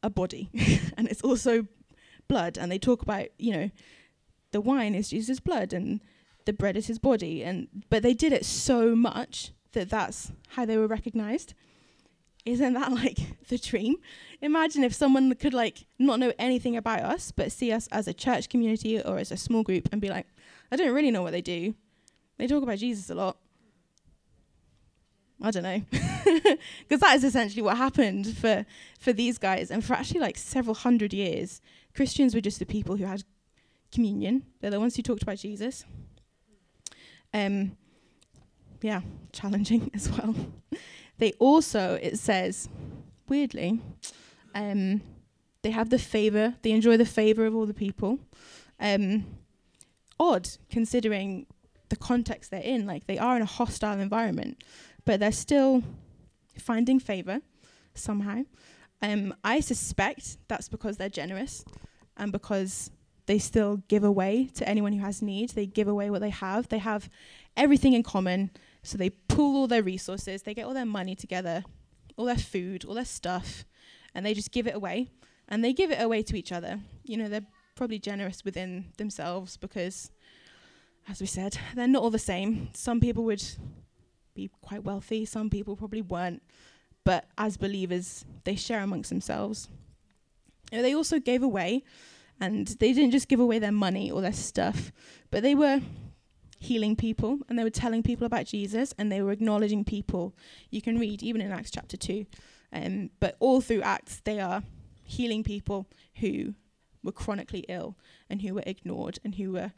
a 0.02 0.08
body 0.08 0.50
and 0.96 1.08
it's 1.08 1.22
also 1.22 1.66
blood. 2.28 2.56
And 2.56 2.70
they 2.70 2.78
talk 2.78 3.02
about, 3.02 3.26
you 3.36 3.52
know, 3.52 3.70
the 4.52 4.60
wine 4.60 4.94
is 4.94 5.10
Jesus' 5.10 5.40
blood 5.40 5.72
and 5.72 6.00
the 6.44 6.52
bread 6.52 6.76
is 6.76 6.86
his 6.86 7.00
body. 7.00 7.42
And 7.42 7.68
but 7.90 8.04
they 8.04 8.14
did 8.14 8.32
it 8.32 8.44
so 8.44 8.94
much 8.94 9.50
that 9.74 9.90
that's 9.90 10.32
how 10.48 10.64
they 10.64 10.76
were 10.76 10.86
recognized. 10.86 11.54
Isn't 12.44 12.74
that 12.74 12.92
like 13.04 13.18
the 13.48 13.58
dream? 13.58 13.96
Imagine 14.40 14.84
if 14.84 14.94
someone 14.94 15.34
could 15.34 15.54
like 15.54 15.86
not 15.98 16.18
know 16.18 16.32
anything 16.38 16.76
about 16.76 17.00
us, 17.00 17.30
but 17.30 17.52
see 17.52 17.72
us 17.72 17.86
as 17.88 18.08
a 18.08 18.14
church 18.14 18.48
community 18.48 19.00
or 19.00 19.18
as 19.18 19.30
a 19.30 19.36
small 19.36 19.62
group 19.62 19.88
and 19.92 20.00
be 20.00 20.08
like, 20.08 20.26
I 20.70 20.76
don't 20.76 20.94
really 20.94 21.10
know 21.10 21.22
what 21.22 21.32
they 21.32 21.42
do. 21.42 21.74
They 22.38 22.46
talk 22.46 22.62
about 22.62 22.78
Jesus 22.78 23.10
a 23.10 23.14
lot. 23.14 23.36
I 25.42 25.50
don't 25.50 25.62
know. 25.62 25.82
Because 26.24 27.00
that 27.00 27.16
is 27.16 27.24
essentially 27.24 27.60
what 27.60 27.76
happened 27.76 28.36
for, 28.36 28.64
for 28.98 29.12
these 29.12 29.36
guys. 29.36 29.70
And 29.70 29.84
for 29.84 29.92
actually 29.92 30.20
like 30.20 30.38
several 30.38 30.74
hundred 30.74 31.12
years, 31.12 31.60
Christians 31.94 32.34
were 32.34 32.40
just 32.40 32.58
the 32.58 32.66
people 32.66 32.96
who 32.96 33.04
had 33.04 33.24
communion. 33.92 34.44
They're 34.60 34.70
the 34.70 34.80
ones 34.80 34.96
who 34.96 35.02
talked 35.02 35.22
about 35.22 35.36
Jesus. 35.36 35.84
Um, 37.34 37.76
yeah, 38.82 39.00
challenging 39.32 39.90
as 39.94 40.10
well. 40.10 40.34
they 41.18 41.32
also, 41.38 41.98
it 42.02 42.18
says, 42.18 42.68
weirdly, 43.28 43.80
um, 44.54 45.00
They 45.62 45.70
have 45.70 45.88
the 45.88 45.98
favor. 45.98 46.54
They 46.62 46.72
enjoy 46.72 46.98
the 46.98 47.06
favor 47.06 47.46
of 47.46 47.54
all 47.54 47.66
the 47.66 47.74
people. 47.74 48.18
Um, 48.78 49.24
odd 50.20 50.48
considering 50.70 51.46
the 51.88 51.96
context 51.96 52.50
they're 52.50 52.60
in. 52.60 52.86
Like 52.86 53.06
they 53.06 53.18
are 53.18 53.36
in 53.36 53.42
a 53.42 53.46
hostile 53.46 53.98
environment, 53.98 54.62
but 55.04 55.20
they're 55.20 55.32
still 55.32 55.82
finding 56.58 57.00
favor 57.00 57.40
somehow. 57.94 58.42
Um, 59.00 59.34
I 59.42 59.60
suspect 59.60 60.36
that's 60.48 60.68
because 60.68 60.96
they're 60.98 61.08
generous 61.08 61.64
and 62.16 62.30
because 62.30 62.90
they 63.26 63.38
still 63.38 63.82
give 63.88 64.04
away 64.04 64.50
to 64.54 64.68
anyone 64.68 64.92
who 64.92 65.00
has 65.00 65.22
need. 65.22 65.50
They 65.50 65.66
give 65.66 65.88
away 65.88 66.10
what 66.10 66.20
they 66.20 66.30
have. 66.30 66.68
They 66.68 66.78
have 66.78 67.08
everything 67.56 67.94
in 67.94 68.02
common. 68.02 68.50
So 68.84 68.98
they 68.98 69.10
pool 69.10 69.56
all 69.56 69.66
their 69.66 69.82
resources, 69.82 70.42
they 70.42 70.54
get 70.54 70.66
all 70.66 70.74
their 70.74 70.84
money 70.84 71.14
together, 71.14 71.64
all 72.16 72.26
their 72.26 72.36
food, 72.36 72.84
all 72.84 72.94
their 72.94 73.04
stuff, 73.04 73.64
and 74.14 74.24
they 74.24 74.34
just 74.34 74.52
give 74.52 74.66
it 74.66 74.74
away. 74.74 75.08
And 75.48 75.64
they 75.64 75.72
give 75.72 75.90
it 75.90 76.00
away 76.00 76.22
to 76.22 76.36
each 76.36 76.52
other. 76.52 76.80
You 77.02 77.16
know, 77.16 77.28
they're 77.28 77.46
probably 77.74 77.98
generous 77.98 78.44
within 78.44 78.86
themselves 78.98 79.56
because, 79.56 80.10
as 81.08 81.20
we 81.20 81.26
said, 81.26 81.58
they're 81.74 81.88
not 81.88 82.02
all 82.02 82.10
the 82.10 82.18
same. 82.18 82.68
Some 82.74 83.00
people 83.00 83.24
would 83.24 83.42
be 84.34 84.50
quite 84.60 84.84
wealthy, 84.84 85.24
some 85.24 85.50
people 85.50 85.76
probably 85.76 86.02
weren't. 86.02 86.42
But 87.04 87.26
as 87.36 87.56
believers, 87.56 88.24
they 88.44 88.56
share 88.56 88.80
amongst 88.80 89.10
themselves. 89.10 89.68
You 90.70 90.78
know, 90.78 90.82
they 90.82 90.94
also 90.94 91.18
gave 91.18 91.42
away, 91.42 91.84
and 92.40 92.66
they 92.66 92.92
didn't 92.92 93.12
just 93.12 93.28
give 93.28 93.40
away 93.40 93.58
their 93.58 93.72
money 93.72 94.10
or 94.10 94.20
their 94.20 94.32
stuff, 94.32 94.92
but 95.30 95.42
they 95.42 95.54
were 95.54 95.80
healing 96.64 96.96
people 96.96 97.38
and 97.48 97.58
they 97.58 97.64
were 97.64 97.70
telling 97.70 98.02
people 98.02 98.26
about 98.26 98.46
Jesus 98.46 98.94
and 98.98 99.10
they 99.10 99.22
were 99.22 99.32
acknowledging 99.32 99.84
people. 99.84 100.34
You 100.70 100.82
can 100.82 100.98
read 100.98 101.22
even 101.22 101.40
in 101.40 101.52
Acts 101.52 101.70
chapter 101.70 101.96
2. 101.96 102.26
Um, 102.72 103.10
but 103.20 103.36
all 103.38 103.60
through 103.60 103.82
Acts, 103.82 104.20
they 104.24 104.40
are 104.40 104.62
healing 105.04 105.44
people 105.44 105.86
who 106.16 106.54
were 107.02 107.12
chronically 107.12 107.64
ill 107.68 107.96
and 108.28 108.42
who 108.42 108.54
were 108.54 108.64
ignored 108.66 109.18
and 109.24 109.34
who 109.34 109.52
were 109.52 109.72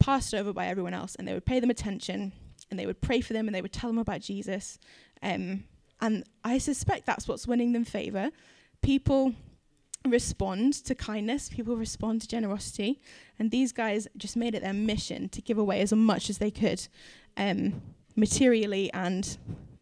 passed 0.00 0.34
over 0.34 0.52
by 0.52 0.66
everyone 0.66 0.94
else. 0.94 1.14
And 1.14 1.28
they 1.28 1.34
would 1.34 1.46
pay 1.46 1.60
them 1.60 1.70
attention 1.70 2.32
and 2.70 2.78
they 2.78 2.86
would 2.86 3.00
pray 3.00 3.20
for 3.20 3.34
them 3.34 3.46
and 3.46 3.54
they 3.54 3.62
would 3.62 3.72
tell 3.72 3.90
them 3.90 3.98
about 3.98 4.22
Jesus. 4.22 4.78
Um, 5.22 5.64
and 6.00 6.24
I 6.42 6.58
suspect 6.58 7.06
that's 7.06 7.28
what's 7.28 7.46
winning 7.46 7.72
them 7.72 7.84
favor. 7.84 8.30
People 8.80 9.34
respond 10.06 10.74
to 10.84 10.94
kindness, 10.94 11.48
people 11.48 11.76
respond 11.76 12.20
to 12.22 12.28
generosity, 12.28 13.00
and 13.38 13.50
these 13.50 13.72
guys 13.72 14.08
just 14.16 14.36
made 14.36 14.54
it 14.54 14.62
their 14.62 14.72
mission 14.72 15.28
to 15.30 15.42
give 15.42 15.58
away 15.58 15.80
as 15.80 15.92
much 15.92 16.28
as 16.28 16.38
they 16.38 16.50
could, 16.50 16.86
um, 17.36 17.82
materially 18.16 18.92
and, 18.92 19.38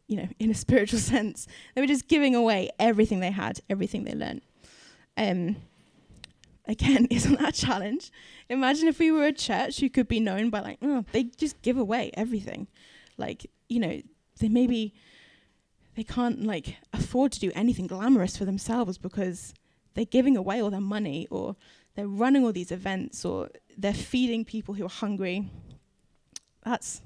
you 0.07 0.17
know, 0.17 0.29
in 0.39 0.51
a 0.51 0.55
spiritual 0.55 0.99
sense. 1.15 1.47
They 1.75 1.81
were 1.81 1.87
just 1.87 2.09
giving 2.09 2.35
away 2.35 2.71
everything 2.79 3.21
they 3.21 3.31
had, 3.31 3.61
everything 3.69 4.05
they 4.05 4.15
learned. 4.15 4.43
Um, 5.17 5.57
again, 6.67 7.07
isn't 7.11 7.39
that 7.41 7.59
a 7.59 7.67
challenge? 7.67 8.11
Imagine 8.49 8.89
if 8.89 8.99
we 8.99 9.11
were 9.11 9.27
a 9.27 9.33
church 9.33 9.81
who 9.81 9.89
could 9.89 10.09
be 10.09 10.21
known 10.21 10.51
by 10.51 10.61
like, 10.61 10.79
oh, 10.83 11.05
they 11.13 11.25
just 11.25 11.61
give 11.63 11.79
away 11.79 12.11
everything. 12.15 12.69
Like, 13.17 13.47
you 13.69 13.81
know, 13.81 14.01
they 14.39 14.49
maybe 14.49 14.95
they 15.97 16.05
can't 16.05 16.45
like 16.45 16.77
afford 16.93 17.33
to 17.33 17.41
do 17.41 17.53
anything 17.55 17.87
glamorous 17.87 18.37
for 18.37 18.45
themselves 18.45 18.97
because 18.97 19.53
they're 19.95 20.05
giving 20.05 20.37
away 20.37 20.63
all 20.63 20.71
their 20.71 20.81
money 20.81 21.27
or 21.31 21.57
they're 21.95 22.09
running 22.09 22.45
all 22.45 22.53
these 22.53 22.73
events 22.73 23.25
or 23.25 23.51
they're 23.77 23.93
feeding 23.93 24.45
people 24.45 24.75
who 24.75 24.85
are 24.85 24.91
hungry. 24.91 25.49
That's 26.65 27.03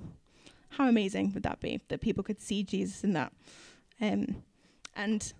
how 0.70 0.88
amazing 0.88 1.32
would 1.34 1.42
that 1.44 1.60
be 1.60 1.80
that 1.88 2.00
people 2.00 2.24
could 2.24 2.40
see 2.40 2.62
Jesus 2.62 3.04
in 3.04 3.12
that? 3.12 3.32
Um, 4.00 4.42
and 4.96 5.32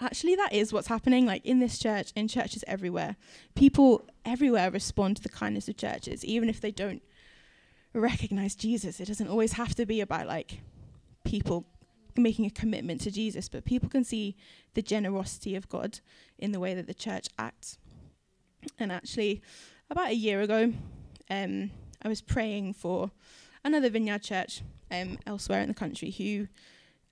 actually, 0.00 0.36
that 0.36 0.52
is 0.52 0.72
what's 0.72 0.88
happening. 0.88 1.26
Like 1.26 1.44
in 1.44 1.58
this 1.58 1.78
church, 1.78 2.12
in 2.14 2.28
churches 2.28 2.64
everywhere, 2.66 3.16
people 3.54 4.06
everywhere 4.24 4.70
respond 4.70 5.16
to 5.16 5.22
the 5.22 5.28
kindness 5.28 5.68
of 5.68 5.76
churches, 5.76 6.24
even 6.24 6.48
if 6.48 6.60
they 6.60 6.70
don't 6.70 7.02
recognize 7.94 8.54
Jesus. 8.54 9.00
It 9.00 9.06
doesn't 9.06 9.28
always 9.28 9.52
have 9.54 9.74
to 9.76 9.86
be 9.86 10.00
about 10.00 10.26
like 10.26 10.60
people 11.24 11.66
making 12.18 12.46
a 12.46 12.50
commitment 12.50 13.00
to 13.02 13.10
Jesus, 13.10 13.48
but 13.48 13.64
people 13.64 13.88
can 13.88 14.04
see 14.04 14.36
the 14.74 14.82
generosity 14.82 15.54
of 15.54 15.68
God 15.68 16.00
in 16.38 16.52
the 16.52 16.60
way 16.60 16.74
that 16.74 16.86
the 16.86 16.94
church 16.94 17.28
acts. 17.38 17.78
And 18.78 18.92
actually, 18.92 19.42
about 19.90 20.10
a 20.10 20.14
year 20.14 20.40
ago, 20.40 20.72
um, 21.30 21.70
I 22.02 22.08
was 22.08 22.20
praying 22.20 22.74
for 22.74 23.10
another 23.64 23.90
vineyard 23.90 24.22
church 24.22 24.62
um, 24.90 25.18
elsewhere 25.26 25.60
in 25.60 25.68
the 25.68 25.74
country 25.74 26.10
who 26.10 26.48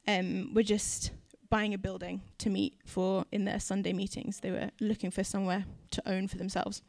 um, 0.07 0.55
were 0.55 0.63
just 0.63 1.11
buying 1.49 1.75
a 1.75 1.79
building 1.79 2.23
to 2.39 2.51
meet 2.51 2.75
for 2.85 3.25
in 3.31 3.45
their 3.45 3.61
Sunday 3.61 3.93
meetings. 3.93 4.41
They 4.41 4.51
were 4.51 4.71
looking 4.81 5.11
for 5.11 5.25
somewhere 5.25 5.65
to 5.93 6.09
own 6.09 6.29
for 6.29 6.39
themselves. 6.39 6.83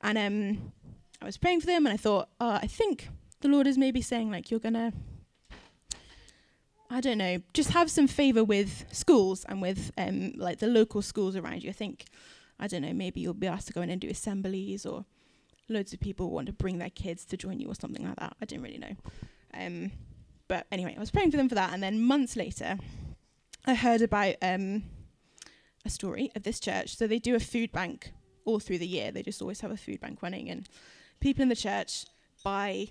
And 0.00 0.18
um, 0.18 0.72
I 1.20 1.24
was 1.24 1.36
praying 1.36 1.60
for 1.60 1.66
them, 1.66 1.86
and 1.86 1.92
I 1.92 1.96
thought, 1.96 2.28
oh, 2.40 2.58
I 2.60 2.66
think 2.66 3.08
the 3.40 3.48
Lord 3.48 3.66
is 3.66 3.78
maybe 3.78 4.00
saying, 4.00 4.30
like, 4.30 4.50
you're 4.50 4.60
going 4.60 4.74
to 4.74 4.92
I 6.92 7.00
don't 7.00 7.16
know, 7.16 7.38
just 7.54 7.70
have 7.70 7.90
some 7.90 8.06
favour 8.06 8.44
with 8.44 8.84
schools 8.92 9.46
and 9.48 9.62
with 9.62 9.90
um, 9.96 10.32
like 10.36 10.58
the 10.58 10.66
local 10.66 11.00
schools 11.00 11.36
around 11.36 11.64
you. 11.64 11.70
I 11.70 11.72
think, 11.72 12.04
I 12.60 12.66
don't 12.66 12.82
know, 12.82 12.92
maybe 12.92 13.20
you'll 13.20 13.32
be 13.32 13.46
asked 13.46 13.68
to 13.68 13.72
go 13.72 13.80
in 13.80 13.88
and 13.88 13.98
do 13.98 14.10
assemblies 14.10 14.84
or 14.84 15.06
loads 15.70 15.94
of 15.94 16.00
people 16.00 16.28
want 16.28 16.48
to 16.48 16.52
bring 16.52 16.76
their 16.76 16.90
kids 16.90 17.24
to 17.26 17.38
join 17.38 17.60
you 17.60 17.68
or 17.68 17.74
something 17.74 18.06
like 18.06 18.16
that. 18.16 18.36
I 18.42 18.44
didn't 18.44 18.62
really 18.62 18.76
know. 18.76 18.94
Um, 19.54 19.92
but 20.48 20.66
anyway, 20.70 20.94
I 20.94 21.00
was 21.00 21.10
praying 21.10 21.30
for 21.30 21.38
them 21.38 21.48
for 21.48 21.54
that. 21.54 21.72
And 21.72 21.82
then 21.82 21.98
months 21.98 22.36
later, 22.36 22.76
I 23.64 23.74
heard 23.74 24.02
about 24.02 24.34
um, 24.42 24.82
a 25.86 25.88
story 25.88 26.30
of 26.36 26.42
this 26.42 26.60
church. 26.60 26.94
So 26.94 27.06
they 27.06 27.18
do 27.18 27.34
a 27.34 27.40
food 27.40 27.72
bank 27.72 28.12
all 28.44 28.60
through 28.60 28.78
the 28.78 28.86
year. 28.86 29.10
They 29.10 29.22
just 29.22 29.40
always 29.40 29.62
have 29.62 29.70
a 29.70 29.78
food 29.78 30.00
bank 30.02 30.22
running. 30.22 30.50
And 30.50 30.68
people 31.20 31.42
in 31.42 31.48
the 31.48 31.56
church 31.56 32.04
buy 32.44 32.88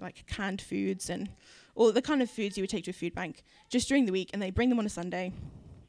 like 0.00 0.24
canned 0.26 0.60
foods 0.60 1.10
and 1.10 1.28
all 1.74 1.92
the 1.92 2.02
kind 2.02 2.22
of 2.22 2.30
foods 2.30 2.56
you 2.56 2.62
would 2.62 2.70
take 2.70 2.84
to 2.84 2.90
a 2.90 2.94
food 2.94 3.14
bank 3.14 3.42
just 3.68 3.88
during 3.88 4.06
the 4.06 4.12
week, 4.12 4.30
and 4.32 4.42
they 4.42 4.50
bring 4.50 4.68
them 4.68 4.78
on 4.78 4.86
a 4.86 4.90
Sunday, 4.90 5.32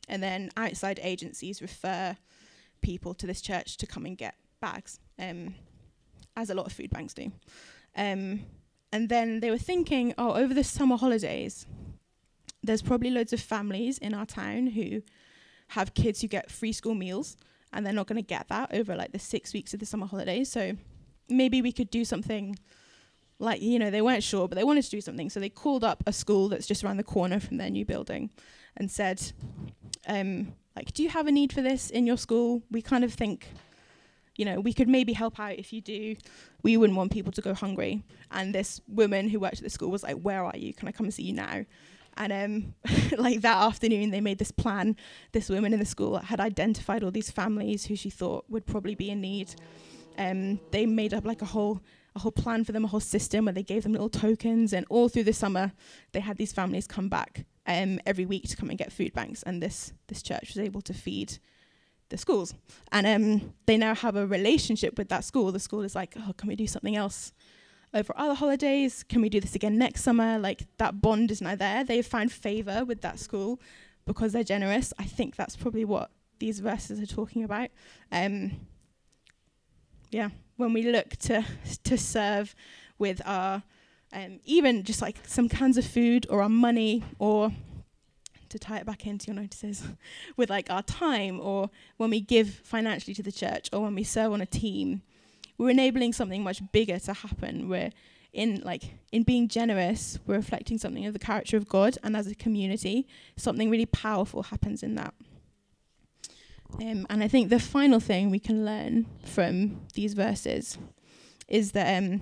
and 0.08 0.22
then 0.22 0.50
outside 0.58 1.00
agencies 1.02 1.62
refer 1.62 2.16
people 2.82 3.13
to 3.13 3.28
this 3.28 3.42
church 3.42 3.78
to 3.78 3.88
come 3.88 4.06
and 4.06 4.18
get 4.18 4.36
bags, 4.62 5.00
um, 5.20 5.56
as 6.36 6.50
a 6.50 6.54
lot 6.54 6.66
of 6.66 6.74
food 6.74 6.89
banks 6.89 7.13
do. 7.13 7.32
Um, 7.96 8.42
and 8.92 9.10
then 9.10 9.39
they 9.39 9.52
were 9.52 9.58
thinking, 9.58 10.13
oh, 10.18 10.34
over 10.34 10.54
the 10.54 10.63
summer 10.63 10.98
holidays, 10.98 11.66
there's 12.62 12.82
probably 12.82 13.10
loads 13.10 13.34
of 13.34 13.42
families 13.42 13.98
in 13.98 14.13
our 14.13 14.26
town 14.26 14.68
who 14.68 15.02
have 15.70 15.94
kids 15.94 16.22
who 16.22 16.28
get 16.28 16.52
free 16.52 16.72
school 16.72 16.96
meals, 16.96 17.36
and 17.72 17.86
they're 17.86 17.94
not 17.94 18.08
going 18.08 18.22
to 18.22 18.28
get 18.28 18.48
that 18.50 18.74
over 18.74 18.96
like 18.96 19.12
the 19.12 19.20
six 19.20 19.54
weeks 19.54 19.74
of 19.74 19.80
the 19.80 19.86
summer 19.86 20.06
holidays. 20.06 20.52
So 20.52 20.74
maybe 21.28 21.62
we 21.62 21.72
could 21.72 21.89
do 21.89 22.06
something 22.06 22.58
like 23.39 23.62
you 23.62 23.80
know 23.80 23.89
they 23.89 24.02
weren't 24.02 24.24
sure 24.24 24.48
but 24.48 24.58
they 24.58 24.63
wanted 24.63 24.84
to 24.84 24.91
do 24.91 25.02
something. 25.02 25.30
So 25.30 25.39
they 25.39 25.50
called 25.50 25.84
up 25.84 26.04
a 26.06 26.13
school 26.13 26.50
that's 26.50 26.67
just 26.67 26.84
around 26.84 26.98
the 26.98 27.04
corner 27.04 27.39
from 27.39 27.58
their 27.58 27.69
new 27.69 27.86
building 27.86 28.30
and 28.78 28.89
said 28.89 29.22
um, 30.08 30.54
like 30.76 30.93
do 30.93 31.04
you 31.04 31.10
have 31.10 31.28
a 31.28 31.32
need 31.32 31.54
for 31.54 31.62
this 31.62 31.89
in 31.89 32.06
your 32.06 32.17
school? 32.17 32.62
We 32.72 32.82
kind 32.82 33.04
of 33.04 33.13
think 33.13 33.48
you 34.36 34.46
know 34.46 34.60
we 34.60 34.74
could 34.74 34.88
maybe 34.88 35.13
help 35.13 35.39
out 35.39 35.58
if 35.58 35.74
you 35.74 35.82
do. 35.82 36.15
We 36.63 36.78
wouldn't 36.78 36.98
want 36.98 37.12
people 37.12 37.32
to 37.34 37.41
go 37.41 37.54
hungry. 37.54 38.04
And 38.32 38.54
this 38.54 38.82
woman 38.88 39.30
who 39.30 39.39
worked 39.39 39.58
at 39.58 39.63
the 39.63 39.69
school 39.69 39.91
was 39.91 40.04
like 40.04 40.19
where 40.22 40.43
are 40.43 40.58
you? 40.58 40.74
Can 40.74 40.88
i 40.88 40.91
come 40.91 41.06
and 41.06 41.13
see 41.13 41.24
you 41.24 41.34
now? 41.34 41.65
And 42.15 42.32
um, 42.32 42.74
like 43.17 43.41
that 43.41 43.58
afternoon 43.58 44.12
they 44.12 44.22
made 44.22 44.39
this 44.39 44.52
plan. 44.52 44.96
This 45.32 45.50
woman 45.50 45.74
in 45.74 45.80
the 45.80 45.86
school 45.86 46.17
had 46.17 46.39
identified 46.39 47.04
all 47.04 47.12
these 47.12 47.32
families 47.32 47.86
who 47.86 47.96
she 47.96 48.10
thought 48.10 48.46
would 48.50 48.65
probably 48.65 48.96
be 48.96 49.10
in 49.10 49.22
need. 49.22 49.56
Um, 50.17 50.60
they 50.72 50.86
made 50.86 51.13
up 51.13 51.26
like 51.26 51.41
a 51.41 51.46
whole 51.46 51.82
a 52.15 52.19
whole 52.19 52.32
plan 52.32 52.63
for 52.63 52.71
them, 52.71 52.86
a 52.86 52.88
whole 52.88 52.99
system 52.99 53.45
where 53.45 53.54
they 53.54 53.63
gave 53.63 53.84
them 53.84 53.91
little 53.91 54.10
tokens. 54.10 54.73
And 54.73 54.86
all 54.89 55.10
through 55.10 55.23
the 55.23 55.34
summer, 55.34 55.71
they 56.12 56.19
had 56.19 56.38
these 56.38 56.54
families 56.54 56.88
come 56.88 57.10
back 57.10 57.45
um, 57.65 57.99
every 58.06 58.26
week 58.26 58.47
to 58.49 58.56
come 58.56 58.69
and 58.69 58.78
get 58.78 58.91
food 58.91 59.13
banks. 59.13 59.43
And 59.43 59.62
this 59.62 59.93
this 60.08 60.21
church 60.21 60.49
was 60.49 60.60
able 60.60 60.82
to 60.82 60.93
feed 60.93 61.39
the 62.10 62.17
schools. 62.17 62.54
And 62.91 63.08
um, 63.08 63.54
they 63.65 63.78
now 63.78 63.95
have 63.95 64.15
a 64.15 64.28
relationship 64.28 64.97
with 64.97 65.10
that 65.10 65.23
school. 65.23 65.52
The 65.52 65.60
school 65.60 65.82
is 65.82 65.95
like, 65.95 66.15
oh, 66.17 66.34
can 66.34 66.47
we 66.47 66.56
do 66.56 66.67
something 66.67 66.95
else 66.95 67.34
over 67.93 68.13
other 68.15 68.36
holidays? 68.36 69.04
Can 69.04 69.21
we 69.21 69.30
do 69.30 69.39
this 69.39 69.56
again 69.56 69.78
next 69.78 70.04
summer? 70.04 70.38
Like 70.38 70.67
that 70.78 71.02
bond 71.02 71.32
is 71.32 71.41
now 71.41 71.56
there. 71.56 71.84
They've 71.84 72.06
found 72.06 72.32
favor 72.32 72.86
with 72.86 73.02
that 73.02 73.19
school 73.19 73.60
because 74.06 74.34
they're 74.34 74.43
generous. 74.43 74.93
I 74.99 75.06
think 75.06 75.36
that's 75.36 75.56
probably 75.56 75.86
what 75.86 76.12
these 76.39 76.60
verses 76.60 76.99
are 76.99 77.06
talking 77.06 77.43
about. 77.43 77.69
Um, 78.12 78.67
yeah 80.12 80.30
when 80.58 80.74
we 80.74 80.84
look 80.84 81.12
to 81.18 81.46
to 81.84 81.98
serve 81.98 82.56
with 82.98 83.22
our 83.26 83.63
um, 84.13 84.39
even 84.46 84.84
just 84.84 85.02
like 85.02 85.18
some 85.26 85.50
cans 85.50 85.78
of 85.78 85.86
food 85.86 86.28
or 86.30 86.42
our 86.42 86.50
money 86.50 87.04
or 87.18 87.52
to 88.50 88.60
tie 88.60 88.78
it 88.78 88.86
back 88.86 89.08
into 89.08 89.28
your 89.28 89.36
notices 89.36 89.84
with 90.38 90.50
like 90.50 90.70
our 90.70 90.84
time 90.84 91.39
or 91.39 91.70
when 91.98 92.12
we 92.12 92.22
give 92.22 92.62
financially 92.63 93.16
to 93.16 93.24
the 93.24 93.32
church 93.32 93.70
or 93.74 93.82
when 93.82 93.96
we 93.96 94.04
serve 94.04 94.32
on 94.32 94.42
a 94.42 94.46
team 94.46 95.02
we're 95.58 95.70
enabling 95.70 96.13
something 96.13 96.44
much 96.44 96.62
bigger 96.72 97.00
to 97.00 97.13
happen. 97.13 97.70
We're 97.70 97.92
in 98.34 98.62
like 98.62 98.96
in 99.12 99.22
being 99.22 99.48
generous 99.48 100.18
we're 100.26 100.36
reflecting 100.36 100.80
something 100.80 101.06
of 101.06 101.13
the 101.13 101.20
character 101.20 101.56
of 101.56 101.70
god 101.70 101.96
and 102.02 102.18
as 102.18 102.26
a 102.26 102.34
community 102.34 103.08
something 103.38 103.70
really 103.70 103.86
powerful 103.86 104.42
happens 104.42 104.82
in 104.82 104.96
that 104.96 105.13
Um, 106.81 107.05
and 107.09 107.23
I 107.23 107.27
think 107.27 107.49
the 107.49 107.59
final 107.59 107.99
thing 107.99 108.29
we 108.29 108.39
can 108.39 108.65
learn 108.65 109.05
from 109.25 109.81
these 109.93 110.13
verses 110.13 110.77
is 111.47 111.71
that 111.73 112.01
um, 112.01 112.21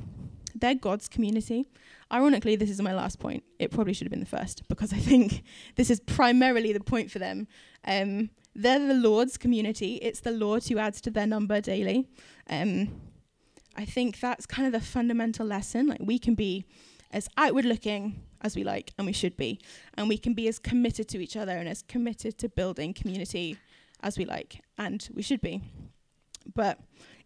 they're 0.53 0.75
God's 0.75 1.07
community. 1.07 1.67
Ironically, 2.11 2.55
this 2.55 2.69
is 2.69 2.81
my 2.81 2.93
last 2.93 3.19
point. 3.19 3.43
It 3.59 3.71
probably 3.71 3.93
should 3.93 4.07
have 4.07 4.11
been 4.11 4.19
the 4.19 4.25
first 4.25 4.67
because 4.67 4.91
I 4.91 4.97
think 4.97 5.43
this 5.75 5.89
is 5.89 5.99
primarily 6.01 6.73
the 6.73 6.81
point 6.81 7.09
for 7.09 7.19
them. 7.19 7.47
Um, 7.85 8.29
they're 8.53 8.85
the 8.85 8.93
Lord's 8.93 9.37
community. 9.37 9.95
It's 10.01 10.19
the 10.19 10.31
Lord 10.31 10.65
who 10.65 10.77
adds 10.77 10.99
to 11.01 11.11
their 11.11 11.27
number 11.27 11.61
daily. 11.61 12.09
Um, 12.49 13.01
I 13.77 13.85
think 13.85 14.19
that's 14.19 14.45
kind 14.45 14.65
of 14.65 14.73
the 14.73 14.85
fundamental 14.85 15.45
lesson. 15.45 15.87
Like 15.87 16.01
we 16.01 16.19
can 16.19 16.35
be 16.35 16.65
as 17.11 17.29
outward 17.37 17.65
looking 17.65 18.23
as 18.41 18.55
we 18.55 18.63
like, 18.63 18.91
and 18.97 19.05
we 19.05 19.13
should 19.13 19.37
be, 19.37 19.59
and 19.93 20.09
we 20.09 20.17
can 20.17 20.33
be 20.33 20.47
as 20.47 20.59
committed 20.59 21.07
to 21.09 21.21
each 21.21 21.37
other 21.37 21.53
and 21.53 21.69
as 21.69 21.83
committed 21.83 22.37
to 22.39 22.49
building 22.49 22.93
community 22.93 23.57
as 24.03 24.17
we 24.17 24.25
like, 24.25 24.61
and 24.77 25.07
we 25.13 25.21
should 25.21 25.41
be. 25.41 25.61
But 26.53 26.79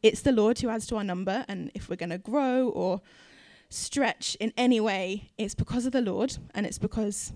it's 0.03 0.21
the 0.21 0.31
Lord 0.31 0.59
who 0.59 0.69
adds 0.69 0.87
to 0.87 0.97
our 0.97 1.03
number, 1.03 1.45
and 1.47 1.71
if 1.73 1.89
we're 1.89 1.95
going 1.95 2.09
to 2.09 2.17
grow 2.17 2.69
or 2.69 3.01
stretch 3.69 4.35
in 4.39 4.53
any 4.57 4.79
way, 4.79 5.31
it's 5.37 5.55
because 5.55 5.85
of 5.85 5.91
the 5.91 6.01
Lord, 6.01 6.37
and 6.53 6.65
it's 6.65 6.77
because 6.77 7.33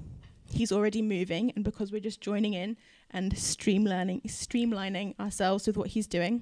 He's 0.52 0.72
already 0.72 1.02
moving, 1.04 1.52
and 1.56 1.64
because 1.64 1.92
we're 1.92 2.02
just 2.02 2.22
joining 2.22 2.54
in 2.54 2.76
and 3.12 3.36
streamlining, 3.36 4.24
streamlining 4.24 5.20
ourselves 5.20 5.68
with 5.68 5.78
what 5.78 5.90
He's 5.90 6.08
doing. 6.08 6.42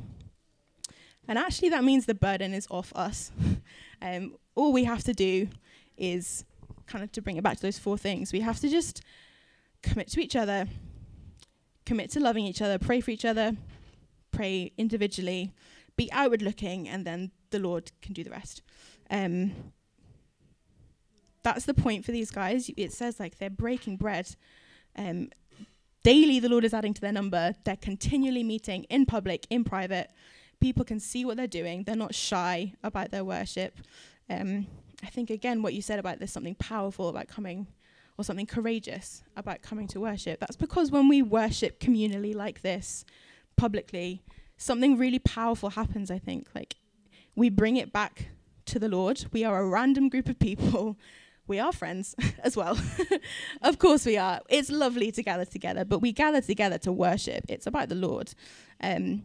And 1.28 1.38
actually, 1.38 1.70
that 1.70 1.84
means 1.84 2.06
the 2.06 2.16
burden 2.16 2.54
is 2.54 2.68
off 2.72 2.94
us. 2.96 3.32
um, 4.02 4.36
all 4.56 4.72
we 4.72 4.86
have 4.86 5.04
to 5.04 5.14
do 5.14 5.50
is 5.98 6.46
kind 6.88 7.04
of 7.04 7.12
to 7.12 7.22
bring 7.22 7.38
it 7.38 7.44
back 7.44 7.58
to 7.58 7.62
those 7.62 7.78
four 7.78 7.98
things. 7.98 8.32
We 8.32 8.40
have 8.42 8.60
to 8.62 8.70
just 8.70 9.02
commit 9.82 10.08
to 10.10 10.22
each 10.22 10.36
other, 10.36 10.68
commit 11.88 12.12
to 12.12 12.20
loving 12.20 12.46
each 12.46 12.62
other, 12.62 12.78
pray 12.78 13.00
for 13.00 13.12
each 13.12 13.26
other, 13.26 13.56
pray 14.32 14.74
individually, 14.78 15.54
be 15.96 16.12
outward 16.12 16.42
looking, 16.42 16.88
and 16.88 17.06
then 17.06 17.32
the 17.50 17.60
Lord 17.60 17.92
can 18.02 18.14
do 18.14 18.24
the 18.24 18.30
rest. 18.30 18.62
Um, 19.10 19.54
that's 21.44 21.66
the 21.66 21.74
point 21.74 22.04
for 22.04 22.12
these 22.12 22.30
guys. 22.30 22.70
It 22.76 22.92
says 22.92 23.20
like 23.22 23.38
they're 23.38 23.50
breaking 23.50 23.96
bread. 23.96 24.36
Um, 24.98 25.30
daily, 26.04 26.40
the 26.42 26.50
Lord 26.50 26.66
is 26.66 26.74
adding 26.74 26.94
to 26.94 27.02
their 27.02 27.14
number. 27.14 27.56
They're 27.64 27.78
continually 27.78 28.44
meeting 28.44 28.84
in 28.90 29.06
public, 29.06 29.48
in 29.50 29.64
private. 29.64 30.10
People 30.60 30.84
can 30.84 31.00
see 31.00 31.24
what 31.24 31.38
they're 31.38 31.48
doing. 31.48 31.84
They're 31.84 31.96
not 31.96 32.14
shy 32.14 32.74
about 32.84 33.12
their 33.12 33.24
worship. 33.24 33.80
Um, 34.30 34.68
I 35.02 35.08
think 35.08 35.30
again 35.30 35.62
what 35.62 35.74
you 35.74 35.82
said 35.82 36.00
about 36.00 36.20
there's 36.20 36.34
something 36.34 36.56
powerful 36.56 37.08
about 37.08 37.28
coming 37.30 37.68
or 38.18 38.24
something 38.24 38.46
courageous 38.46 39.24
about 39.36 39.62
coming 39.62 39.88
to 39.88 40.00
worship. 40.00 40.40
That's 40.40 40.56
because 40.56 40.92
when 40.92 41.08
we 41.08 41.22
worship 41.22 41.80
communally 41.80 42.34
like 42.34 42.62
this, 42.62 43.06
publicly, 43.56 44.24
something 44.58 44.98
really 44.98 45.20
powerful 45.20 45.72
happens, 45.72 46.10
I 46.10 46.18
think. 46.18 46.48
Like 46.56 46.76
we 47.36 47.50
bring 47.50 47.78
it 47.78 47.94
back 47.94 48.30
to 48.66 48.80
the 48.80 48.90
Lord. 48.90 49.26
We 49.32 49.44
are 49.44 49.60
a 49.60 49.68
random 49.68 50.10
group 50.10 50.28
of 50.30 50.40
people. 50.40 50.98
We 51.46 51.60
are 51.60 51.72
friends 51.72 52.16
as 52.44 52.58
well. 52.58 52.78
of 53.62 53.78
course 53.78 54.06
we 54.06 54.18
are. 54.18 54.42
It's 54.50 54.70
lovely 54.70 55.12
to 55.12 55.24
gather 55.24 55.46
together, 55.46 55.86
but 55.86 56.00
we 56.00 56.12
gather 56.12 56.42
together 56.42 56.78
to 56.80 56.92
worship. 56.92 57.46
It's 57.48 57.68
about 57.68 57.90
the 57.90 57.96
Lord. 57.96 58.34
Um, 58.82 59.24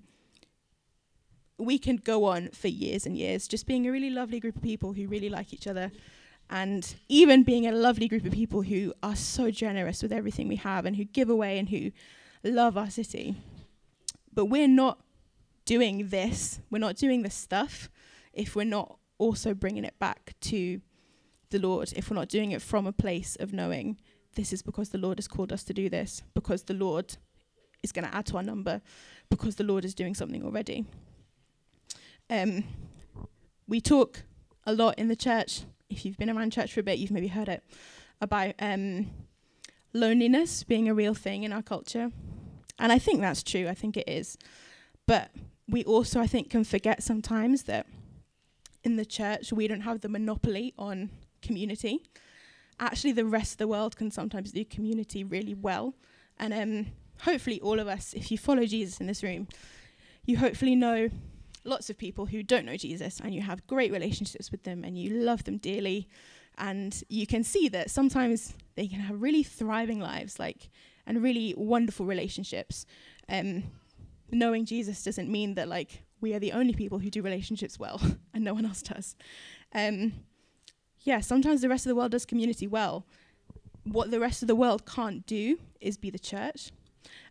we 1.58 1.78
can 1.78 1.96
go 1.96 2.24
on 2.24 2.50
for 2.50 2.68
years 2.68 3.06
and 3.06 3.16
years 3.16 3.48
just 3.48 3.66
being 3.66 3.86
a 3.86 3.92
really 3.92 4.10
lovely 4.10 4.40
group 4.40 4.56
of 4.56 4.62
people 4.62 4.92
who 4.92 5.06
really 5.06 5.28
like 5.28 5.52
each 5.52 5.66
other 5.66 5.92
and 6.52 6.96
even 7.08 7.42
being 7.42 7.66
a 7.66 7.72
lovely 7.72 8.06
group 8.06 8.26
of 8.26 8.32
people 8.32 8.60
who 8.60 8.92
are 9.02 9.16
so 9.16 9.50
generous 9.50 10.02
with 10.02 10.12
everything 10.12 10.48
we 10.48 10.56
have 10.56 10.84
and 10.84 10.96
who 10.96 11.04
give 11.04 11.30
away 11.30 11.58
and 11.58 11.70
who 11.70 11.90
love 12.44 12.76
our 12.76 12.90
city. 12.90 13.34
But 14.34 14.44
we're 14.46 14.68
not 14.68 14.98
doing 15.64 16.08
this, 16.08 16.60
we're 16.70 16.78
not 16.78 16.96
doing 16.96 17.22
this 17.22 17.34
stuff 17.34 17.88
if 18.34 18.54
we're 18.54 18.64
not 18.64 18.98
also 19.16 19.54
bringing 19.54 19.84
it 19.84 19.98
back 19.98 20.34
to 20.42 20.82
the 21.48 21.58
Lord, 21.58 21.90
if 21.96 22.10
we're 22.10 22.16
not 22.16 22.28
doing 22.28 22.52
it 22.52 22.60
from 22.60 22.86
a 22.86 22.92
place 22.92 23.34
of 23.40 23.54
knowing 23.54 23.96
this 24.34 24.52
is 24.52 24.62
because 24.62 24.90
the 24.90 24.98
Lord 24.98 25.16
has 25.18 25.28
called 25.28 25.52
us 25.52 25.64
to 25.64 25.72
do 25.72 25.88
this, 25.88 26.22
because 26.34 26.64
the 26.64 26.74
Lord 26.74 27.16
is 27.82 27.92
going 27.92 28.06
to 28.06 28.14
add 28.14 28.26
to 28.26 28.36
our 28.36 28.42
number, 28.42 28.82
because 29.30 29.56
the 29.56 29.64
Lord 29.64 29.86
is 29.86 29.94
doing 29.94 30.14
something 30.14 30.44
already. 30.44 30.84
Um, 32.28 32.64
we 33.66 33.80
talk 33.80 34.24
a 34.66 34.74
lot 34.74 34.98
in 34.98 35.08
the 35.08 35.16
church. 35.16 35.62
If 35.92 36.04
you've 36.04 36.18
been 36.18 36.30
around 36.30 36.52
church 36.52 36.72
for 36.72 36.80
a 36.80 36.82
bit, 36.82 36.98
you've 36.98 37.10
maybe 37.10 37.28
heard 37.28 37.48
it 37.48 37.62
about 38.20 38.54
um, 38.58 39.10
loneliness 39.92 40.62
being 40.62 40.88
a 40.88 40.94
real 40.94 41.14
thing 41.14 41.42
in 41.42 41.52
our 41.52 41.62
culture. 41.62 42.10
And 42.78 42.90
I 42.90 42.98
think 42.98 43.20
that's 43.20 43.42
true. 43.42 43.68
I 43.68 43.74
think 43.74 43.96
it 43.96 44.08
is. 44.08 44.38
But 45.06 45.30
we 45.68 45.84
also, 45.84 46.20
I 46.20 46.26
think, 46.26 46.50
can 46.50 46.64
forget 46.64 47.02
sometimes 47.02 47.64
that 47.64 47.86
in 48.84 48.96
the 48.96 49.04
church 49.04 49.52
we 49.52 49.68
don't 49.68 49.82
have 49.82 50.00
the 50.00 50.08
monopoly 50.08 50.74
on 50.78 51.10
community. 51.40 52.02
Actually, 52.80 53.12
the 53.12 53.24
rest 53.24 53.52
of 53.52 53.58
the 53.58 53.68
world 53.68 53.96
can 53.96 54.10
sometimes 54.10 54.52
do 54.52 54.64
community 54.64 55.22
really 55.22 55.54
well. 55.54 55.94
And 56.38 56.54
um, 56.54 56.86
hopefully, 57.22 57.60
all 57.60 57.78
of 57.78 57.86
us, 57.86 58.14
if 58.14 58.30
you 58.30 58.38
follow 58.38 58.64
Jesus 58.64 59.00
in 59.00 59.06
this 59.06 59.22
room, 59.22 59.46
you 60.24 60.38
hopefully 60.38 60.74
know 60.74 61.10
lots 61.64 61.90
of 61.90 61.98
people 61.98 62.26
who 62.26 62.42
don't 62.42 62.66
know 62.66 62.76
Jesus 62.76 63.20
and 63.20 63.34
you 63.34 63.42
have 63.42 63.66
great 63.66 63.92
relationships 63.92 64.50
with 64.50 64.64
them 64.64 64.84
and 64.84 64.98
you 64.98 65.10
love 65.10 65.44
them 65.44 65.58
dearly. 65.58 66.08
And 66.58 67.02
you 67.08 67.26
can 67.26 67.44
see 67.44 67.68
that 67.68 67.90
sometimes 67.90 68.54
they 68.74 68.86
can 68.86 69.00
have 69.00 69.22
really 69.22 69.42
thriving 69.42 70.00
lives 70.00 70.38
like 70.38 70.70
and 71.06 71.22
really 71.22 71.54
wonderful 71.56 72.06
relationships. 72.06 72.86
Um, 73.28 73.64
knowing 74.34 74.64
jesus 74.64 75.04
doesn't 75.04 75.30
mean 75.30 75.54
that 75.54 75.68
like 75.68 76.04
we 76.22 76.32
are 76.32 76.38
the 76.38 76.52
only 76.52 76.72
people 76.72 76.98
who 76.98 77.10
do 77.10 77.20
relationships 77.20 77.78
well 77.78 78.00
and 78.34 78.42
no 78.42 78.54
one 78.54 78.64
else 78.66 78.82
does. 78.82 79.14
Um, 79.74 80.12
yeah 81.00 81.20
sometimes 81.20 81.60
the 81.60 81.68
rest 81.68 81.86
of 81.86 81.90
the 81.90 81.96
world 81.96 82.12
does 82.12 82.26
community 82.26 82.66
well. 82.66 83.06
What 83.84 84.10
the 84.10 84.20
rest 84.20 84.42
of 84.42 84.48
the 84.48 84.56
world 84.56 84.86
can't 84.86 85.26
do 85.26 85.58
is 85.80 85.96
be 85.96 86.10
the 86.10 86.18
church. 86.18 86.70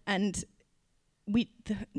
And 0.05 0.43
we, 1.27 1.49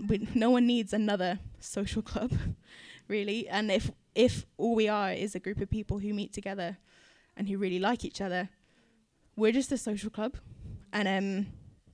we 0.08 0.28
no 0.34 0.50
one 0.50 0.66
needs 0.66 0.92
another 0.92 1.38
social 1.60 2.02
club, 2.02 2.32
really. 3.08 3.48
And 3.48 3.70
if 3.70 3.90
if 4.14 4.46
all 4.58 4.74
we 4.74 4.88
are 4.88 5.12
is 5.12 5.34
a 5.34 5.40
group 5.40 5.60
of 5.60 5.70
people 5.70 5.98
who 5.98 6.12
meet 6.12 6.32
together 6.32 6.78
and 7.36 7.48
who 7.48 7.56
really 7.56 7.78
like 7.78 8.04
each 8.04 8.20
other, 8.20 8.50
we're 9.36 9.52
just 9.52 9.72
a 9.72 9.78
social 9.78 10.10
club, 10.10 10.36
and 10.92 11.08
um, 11.08 11.46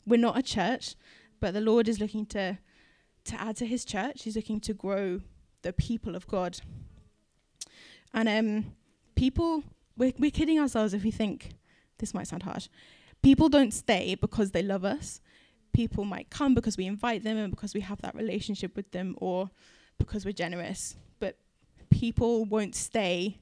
we're 0.07 0.21
not 0.21 0.39
a 0.39 0.43
church. 0.43 0.95
But 1.41 1.55
the 1.55 1.61
Lord 1.61 1.89
is 1.89 2.01
looking 2.01 2.27
to 2.27 2.59
to 3.25 3.41
add 3.41 3.57
to 3.57 3.67
His 3.67 3.85
church. 3.85 4.23
He's 4.25 4.37
looking 4.37 4.61
to 4.61 4.75
grow 4.75 5.21
the 5.63 5.73
people 5.73 6.15
of 6.15 6.27
God. 6.27 6.59
And 8.15 8.29
um, 8.29 8.73
people, 9.15 9.63
we're, 9.97 10.15
we're 10.19 10.31
kidding 10.31 10.59
ourselves 10.59 10.95
if 10.95 11.05
we 11.05 11.11
think 11.11 11.51
this 11.99 12.15
might 12.15 12.27
sound 12.27 12.45
harsh. 12.45 12.69
People 13.23 13.49
don't 13.49 13.75
stay 13.75 14.15
because 14.15 14.53
they 14.53 14.63
love 14.63 14.85
us 14.85 15.21
people 15.79 16.05
might 16.05 16.29
come 16.29 16.55
because 16.55 16.77
we 16.77 16.87
invite 16.87 17.23
them 17.23 17.37
and 17.37 17.53
because 17.53 17.73
we 17.73 17.81
have 17.81 18.03
that 18.03 18.13
relationship 18.17 18.75
with 18.75 18.91
them 18.91 19.15
or 19.19 19.49
because 19.97 20.25
we're 20.25 20.33
generous. 20.33 20.97
But 21.21 21.37
people 21.89 22.45
won't 22.45 22.75
stay 22.75 23.39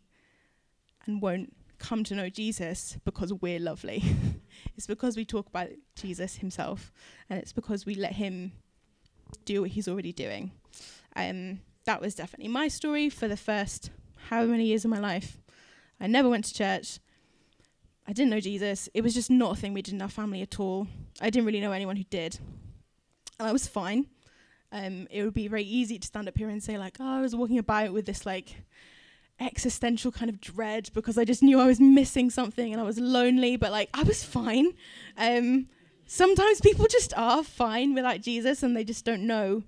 and 1.07 1.23
won't 1.23 1.57
come 1.79 2.05
to 2.05 2.15
know 2.15 2.29
Jesus 2.29 2.99
because 3.07 3.33
we're 3.33 3.59
lovely. 3.59 4.05
it's 4.77 4.87
because 4.87 5.17
we 5.17 5.25
talk 5.25 5.47
about 5.47 5.71
Jesus 5.95 6.37
himself 6.37 6.93
and 7.31 7.39
it's 7.41 7.55
because 7.55 7.87
we 7.87 7.95
let 7.95 8.13
him 8.13 8.53
do 9.47 9.63
what 9.63 9.71
he's 9.71 9.89
already 9.89 10.13
doing. 10.13 10.51
Um, 11.17 11.61
that 11.87 12.03
was 12.03 12.15
definitely 12.15 12.49
my 12.49 12.69
story 12.69 13.09
for 13.09 13.29
the 13.29 13.39
first 13.39 13.89
however 14.29 14.51
many 14.51 14.67
years 14.67 14.85
of 14.85 14.91
my 14.91 15.01
life. 15.01 15.39
I 15.99 16.07
never 16.07 16.29
went 16.29 16.45
to 16.45 16.53
church. 16.53 16.99
I 18.09 18.13
didn't 18.13 18.31
know 18.31 18.41
Jesus. 18.41 18.89
It 18.95 19.03
was 19.03 19.15
just 19.15 19.31
not 19.31 19.53
a 19.53 19.61
thing 19.61 19.75
we 19.75 19.83
did 19.83 19.95
in 19.95 20.03
our 20.03 20.09
family 20.09 20.41
at 20.41 20.61
all. 20.61 20.87
I 21.21 21.31
didn't 21.31 21.47
really 21.47 21.61
know 21.61 21.73
anyone 21.73 21.97
who 21.97 22.05
did. 22.05 22.39
And 23.39 23.49
I 23.49 23.53
was 23.53 23.67
fine. 23.67 24.07
Um, 24.73 25.09
it 25.11 25.25
would 25.25 25.35
be 25.35 25.49
very 25.49 25.65
easy 25.65 25.99
to 25.99 26.07
stand 26.07 26.29
up 26.29 26.39
here 26.39 26.49
and 26.49 26.63
say, 26.63 26.79
like, 26.79 26.97
oh, 27.01 27.19
I 27.19 27.21
was 27.21 27.35
walking 27.35 27.59
about 27.59 27.93
with 27.93 28.07
this, 28.07 28.25
like, 28.25 28.63
existential 29.41 30.13
kind 30.13 30.31
of 30.31 30.41
dread 30.41 30.91
because 30.95 31.19
I 31.19 31.25
just 31.25 31.43
knew 31.43 31.61
I 31.61 31.67
was 31.67 31.81
missing 31.81 32.31
something 32.31 32.73
and 32.73 32.81
I 32.81 32.85
was 32.85 32.99
lonely, 32.99 33.57
but, 33.57 33.73
like, 33.73 33.91
I 33.93 34.03
was 34.03 34.23
fine. 34.23 34.73
Um, 35.17 35.69
sometimes 36.07 36.61
people 36.61 36.87
just 36.87 37.13
are 37.17 37.43
fine 37.43 37.95
without 37.95 38.21
Jesus 38.21 38.63
and 38.63 38.77
they 38.77 38.85
just 38.85 39.05
don't 39.05 39.27
know. 39.27 39.65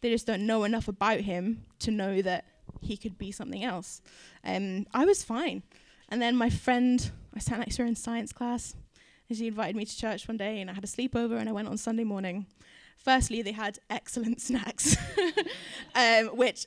They 0.00 0.10
just 0.10 0.26
don't 0.26 0.46
know 0.46 0.64
enough 0.64 0.88
about 0.88 1.20
him 1.20 1.64
to 1.80 1.90
know 1.90 2.22
that 2.22 2.44
he 2.80 2.96
could 2.96 3.18
be 3.18 3.32
something 3.32 3.64
else. 3.64 4.00
Um, 4.44 4.86
I 4.94 5.04
was 5.04 5.24
fine. 5.24 5.62
And 6.08 6.22
then 6.22 6.36
my 6.36 6.50
friend, 6.50 7.10
I 7.34 7.40
sat 7.40 7.58
next 7.58 7.76
to 7.76 7.82
her 7.82 7.88
in 7.88 7.96
science 7.96 8.32
class, 8.32 8.74
and 9.28 9.36
she 9.36 9.48
invited 9.48 9.76
me 9.76 9.84
to 9.84 9.96
church 9.96 10.28
one 10.28 10.36
day, 10.36 10.60
and 10.60 10.70
I 10.70 10.74
had 10.74 10.84
a 10.84 10.88
sleepover, 10.88 11.38
and 11.38 11.48
I 11.48 11.52
went 11.52 11.68
on 11.68 11.76
Sunday 11.76 12.04
morning. 12.04 12.46
Firstly, 12.96 13.42
they 13.42 13.52
had 13.52 13.78
excellent 13.90 14.40
snacks, 14.48 14.96
um, 15.94 16.28
which 16.36 16.66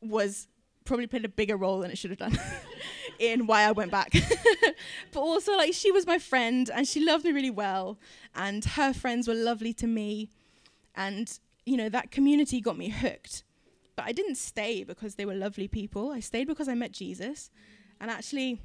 was 0.00 0.48
probably 0.84 1.06
played 1.06 1.24
a 1.24 1.28
bigger 1.28 1.56
role 1.56 1.80
than 1.80 1.90
it 1.90 1.98
should 1.98 2.10
have 2.10 2.18
done 2.18 2.38
in 3.18 3.46
why 3.46 3.62
I 3.62 3.72
went 3.72 3.90
back. 3.90 4.12
but 5.12 5.20
also, 5.20 5.56
like, 5.56 5.74
she 5.74 5.90
was 5.90 6.06
my 6.06 6.18
friend, 6.18 6.70
and 6.72 6.86
she 6.86 7.04
loved 7.04 7.24
me 7.24 7.32
really 7.32 7.50
well, 7.50 7.98
and 8.34 8.64
her 8.64 8.92
friends 8.92 9.28
were 9.28 9.34
lovely 9.34 9.74
to 9.74 9.86
me. 9.86 10.30
And, 10.94 11.38
you 11.66 11.76
know, 11.76 11.90
that 11.90 12.10
community 12.10 12.60
got 12.62 12.78
me 12.78 12.88
hooked. 12.88 13.42
But 13.96 14.06
I 14.06 14.12
didn't 14.12 14.36
stay 14.36 14.84
because 14.84 15.14
they 15.14 15.24
were 15.24 15.34
lovely 15.34 15.68
people. 15.68 16.10
I 16.10 16.20
stayed 16.20 16.46
because 16.46 16.68
I 16.68 16.74
met 16.74 16.92
Jesus. 16.92 17.50
And 18.00 18.10
actually, 18.10 18.60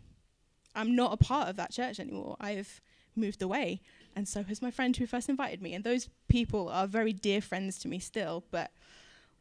I'm 0.76 0.96
not 0.96 1.14
a 1.14 1.18
part 1.18 1.50
of 1.50 1.56
that 1.58 1.72
church 1.72 2.00
anymore. 2.00 2.38
I've 2.40 2.82
moved 3.16 3.42
away. 3.42 3.82
And 4.16 4.28
so 4.28 4.44
has 4.44 4.62
my 4.62 4.72
friend 4.72 4.96
who 4.96 5.06
first 5.06 5.30
invited 5.30 5.62
me. 5.62 5.74
And 5.74 5.84
those 5.84 6.10
people 6.28 6.70
are 6.70 6.88
very 6.88 7.14
dear 7.14 7.42
friends 7.42 7.78
to 7.80 7.88
me 7.88 8.00
still. 8.00 8.44
But 8.52 8.72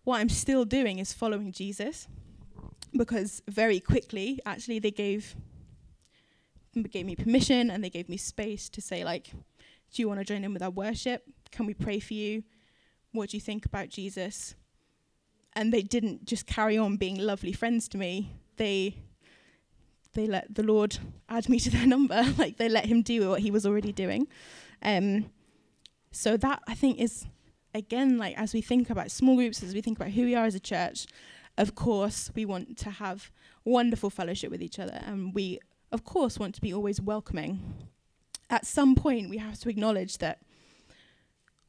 what 0.05 0.18
I'm 0.20 0.29
still 0.29 0.64
doing 0.64 0.98
is 0.98 1.12
following 1.12 1.53
Jesus 1.53 2.09
because 2.96 3.42
very 3.48 3.81
quickly, 3.81 4.40
actually, 4.46 4.79
they 4.79 4.90
gave 4.90 5.37
gave 6.90 7.05
me 7.05 7.16
permission 7.16 7.68
and 7.68 7.83
they 7.83 7.90
gave 7.90 8.09
me 8.09 8.16
space 8.16 8.68
to 8.68 8.81
say 8.81 9.05
like, 9.05 9.33
do 9.92 10.03
you 10.03 10.09
want 10.09 10.20
to 10.20 10.24
join 10.24 10.44
in 10.44 10.53
with 10.53 10.62
our 10.62 10.70
worship? 10.70 11.24
Can 11.50 11.66
we 11.66 11.74
pray 11.74 11.98
for 11.98 12.14
you? 12.14 12.44
What 13.12 13.31
do 13.31 13.37
you 13.37 13.40
think 13.40 13.66
about 13.66 13.88
Jesus? 13.88 14.55
And 15.55 15.72
they 15.72 15.83
didn't 15.83 16.26
just 16.26 16.46
carry 16.46 16.79
on 16.79 16.96
being 16.96 17.18
lovely 17.18 17.53
friends 17.53 17.88
to 17.88 17.98
me. 17.98 18.37
They 18.57 18.98
they 20.14 20.27
let 20.27 20.55
the 20.55 20.62
Lord 20.62 20.99
add 21.29 21.49
me 21.49 21.59
to 21.61 21.70
their 21.70 21.87
number. 21.87 22.23
like 22.38 22.57
they 22.57 22.68
let 22.68 22.87
him 22.87 23.03
do 23.03 23.29
what 23.31 23.40
he 23.40 23.51
was 23.51 23.66
already 23.66 23.92
doing. 23.92 24.27
Um, 24.83 25.31
so 26.11 26.37
that 26.37 26.62
I 26.66 26.75
think 26.75 26.99
is 26.99 27.27
again 27.75 28.18
like 28.18 28.37
as 28.37 28.53
we 28.53 28.61
think 28.61 28.90
about 28.90 29.11
small 29.11 29.37
groups, 29.37 29.62
as 29.62 29.75
we 29.75 29.81
think 29.81 29.99
about 29.99 30.12
who 30.12 30.23
we 30.23 30.35
are 30.35 30.44
as 30.44 30.55
a 30.55 30.61
church, 30.61 31.07
of 31.57 31.75
course 31.75 32.31
we 32.35 32.44
want 32.44 32.77
to 32.79 32.90
have 32.90 33.31
wonderful 33.64 34.11
fellowship 34.11 34.51
with 34.51 34.62
each 34.62 34.79
other, 34.79 35.01
and 35.07 35.35
we 35.35 35.61
of 35.92 36.05
course 36.05 36.38
want 36.38 36.55
to 36.57 36.61
be 36.61 36.73
always 36.73 37.01
welcoming. 37.01 37.61
At 38.49 38.66
some 38.66 38.96
point, 38.96 39.31
we 39.31 39.38
have 39.38 39.61
to 39.61 39.68
acknowledge 39.68 40.18
that 40.18 40.40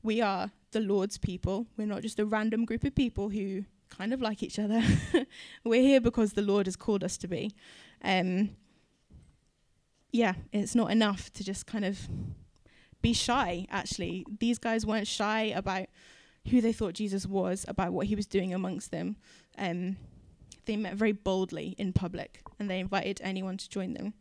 we 0.01 0.19
are 0.19 0.51
the 0.71 0.79
Lord's 0.79 1.17
people. 1.19 1.67
We're 1.77 1.85
not 1.85 2.01
just 2.01 2.19
a 2.19 2.25
random 2.25 2.65
group 2.65 2.83
of 2.83 2.95
people 2.95 3.29
who 3.29 3.65
kind 3.89 4.13
of 4.13 4.21
like 4.21 4.41
each 4.41 4.57
other. 4.57 4.81
We're 5.63 5.81
here 5.81 6.01
because 6.01 6.33
the 6.33 6.41
Lord 6.41 6.65
has 6.65 6.75
called 6.75 7.03
us 7.03 7.17
to 7.17 7.27
be. 7.27 7.53
Um, 8.03 8.51
yeah, 10.11 10.33
it's 10.51 10.75
not 10.75 10.91
enough 10.91 11.31
to 11.33 11.43
just 11.43 11.65
kind 11.65 11.85
of 11.85 12.07
be 13.01 13.13
shy, 13.13 13.65
actually. 13.69 14.25
These 14.39 14.59
guys 14.59 14.85
weren't 14.85 15.07
shy 15.07 15.43
about 15.55 15.87
who 16.49 16.61
they 16.61 16.73
thought 16.73 16.93
Jesus 16.93 17.25
was, 17.25 17.65
about 17.67 17.93
what 17.93 18.07
he 18.07 18.15
was 18.15 18.25
doing 18.25 18.53
amongst 18.53 18.91
them. 18.91 19.15
Um, 19.57 19.97
they 20.65 20.77
met 20.77 20.95
very 20.95 21.11
boldly 21.11 21.75
in 21.77 21.93
public 21.93 22.41
and 22.59 22.69
they 22.69 22.79
invited 22.79 23.19
anyone 23.23 23.57
to 23.57 23.69
join 23.69 23.93
them. 23.93 24.13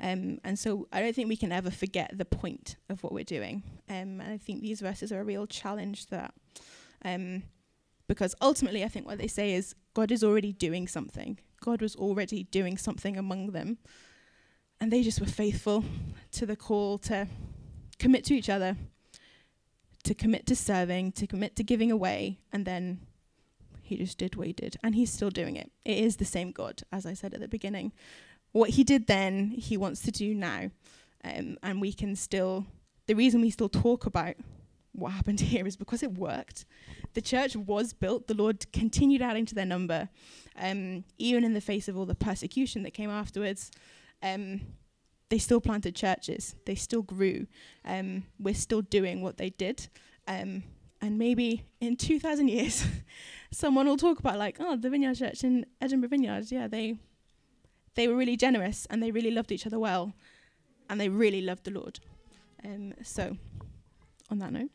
Um, 0.00 0.38
and 0.44 0.58
so 0.58 0.86
I 0.92 1.00
don't 1.00 1.14
think 1.14 1.28
we 1.28 1.36
can 1.36 1.52
ever 1.52 1.70
forget 1.70 2.10
the 2.16 2.24
point 2.24 2.76
of 2.88 3.02
what 3.02 3.12
we're 3.12 3.24
doing. 3.24 3.62
Um, 3.88 4.20
and 4.20 4.32
I 4.32 4.38
think 4.38 4.60
these 4.60 4.80
verses 4.80 5.10
are 5.10 5.20
a 5.20 5.24
real 5.24 5.46
challenge 5.46 6.06
to 6.06 6.10
that. 6.10 6.34
Um, 7.04 7.44
because 8.08 8.34
ultimately, 8.40 8.84
I 8.84 8.88
think 8.88 9.06
what 9.06 9.18
they 9.18 9.26
say 9.26 9.54
is 9.54 9.74
God 9.94 10.12
is 10.12 10.22
already 10.22 10.52
doing 10.52 10.86
something. 10.86 11.38
God 11.66 11.82
was 11.82 11.96
already 11.96 12.44
doing 12.44 12.78
something 12.78 13.18
among 13.18 13.50
them. 13.50 13.78
And 14.80 14.92
they 14.92 15.02
just 15.02 15.20
were 15.20 15.26
faithful 15.26 15.84
to 16.30 16.46
the 16.46 16.54
call 16.54 16.96
to 16.98 17.26
commit 17.98 18.24
to 18.26 18.34
each 18.34 18.48
other, 18.48 18.76
to 20.04 20.14
commit 20.14 20.46
to 20.46 20.54
serving, 20.54 21.10
to 21.12 21.26
commit 21.26 21.56
to 21.56 21.64
giving 21.64 21.90
away, 21.90 22.38
and 22.52 22.64
then 22.64 23.00
he 23.82 23.96
just 23.96 24.16
did 24.16 24.36
what 24.36 24.46
he 24.46 24.52
did. 24.52 24.76
And 24.84 24.94
he's 24.94 25.12
still 25.12 25.30
doing 25.30 25.56
it. 25.56 25.72
It 25.84 25.98
is 25.98 26.16
the 26.16 26.24
same 26.24 26.52
God, 26.52 26.82
as 26.92 27.04
I 27.04 27.14
said 27.14 27.34
at 27.34 27.40
the 27.40 27.48
beginning. 27.48 27.92
What 28.52 28.70
he 28.70 28.84
did 28.84 29.08
then, 29.08 29.50
he 29.50 29.76
wants 29.76 30.02
to 30.02 30.12
do 30.12 30.36
now. 30.36 30.70
Um, 31.24 31.58
and 31.64 31.80
we 31.80 31.92
can 31.92 32.14
still, 32.14 32.64
the 33.06 33.14
reason 33.14 33.40
we 33.40 33.50
still 33.50 33.68
talk 33.68 34.06
about 34.06 34.36
what 34.96 35.12
happened 35.12 35.40
here 35.52 35.66
is 35.66 35.76
because 35.76 36.02
it 36.02 36.14
worked. 36.14 36.64
The 37.14 37.20
church 37.20 37.56
was 37.56 37.92
built, 37.92 38.26
the 38.26 38.34
Lord 38.34 38.70
continued 38.72 39.22
adding 39.22 39.46
to 39.46 39.54
their 39.54 39.66
number, 39.66 40.08
um, 40.58 41.04
even 41.18 41.44
in 41.44 41.54
the 41.54 41.60
face 41.60 41.88
of 41.88 41.96
all 41.96 42.06
the 42.06 42.14
persecution 42.14 42.82
that 42.82 42.94
came 42.94 43.10
afterwards. 43.10 43.70
Um, 44.22 44.60
they 45.28 45.38
still 45.38 45.60
planted 45.60 45.94
churches, 45.96 46.54
they 46.66 46.74
still 46.74 47.02
grew. 47.02 47.46
Um, 47.84 48.24
we're 48.38 48.54
still 48.54 48.82
doing 48.82 49.22
what 49.22 49.38
they 49.38 49.50
did. 49.50 49.88
Um, 50.28 50.62
and 51.00 51.18
maybe 51.18 51.64
in 51.80 51.96
2,000 51.96 52.48
years, 52.48 52.84
someone 53.50 53.86
will 53.86 53.96
talk 53.96 54.18
about 54.18 54.38
like, 54.38 54.56
oh, 54.60 54.76
the 54.76 54.90
Vineyard 54.90 55.16
Church 55.16 55.44
in 55.44 55.66
Edinburgh 55.80 56.10
Vineyard, 56.10 56.50
yeah, 56.50 56.68
they 56.68 56.98
they 57.94 58.08
were 58.08 58.14
really 58.14 58.36
generous 58.36 58.86
and 58.90 59.02
they 59.02 59.10
really 59.10 59.30
loved 59.30 59.50
each 59.50 59.66
other 59.66 59.78
well, 59.78 60.12
and 60.90 61.00
they 61.00 61.08
really 61.08 61.40
loved 61.40 61.64
the 61.64 61.70
Lord. 61.70 61.98
Um, 62.62 62.92
so, 63.02 63.38
on 64.30 64.38
that 64.38 64.52
note. 64.52 64.70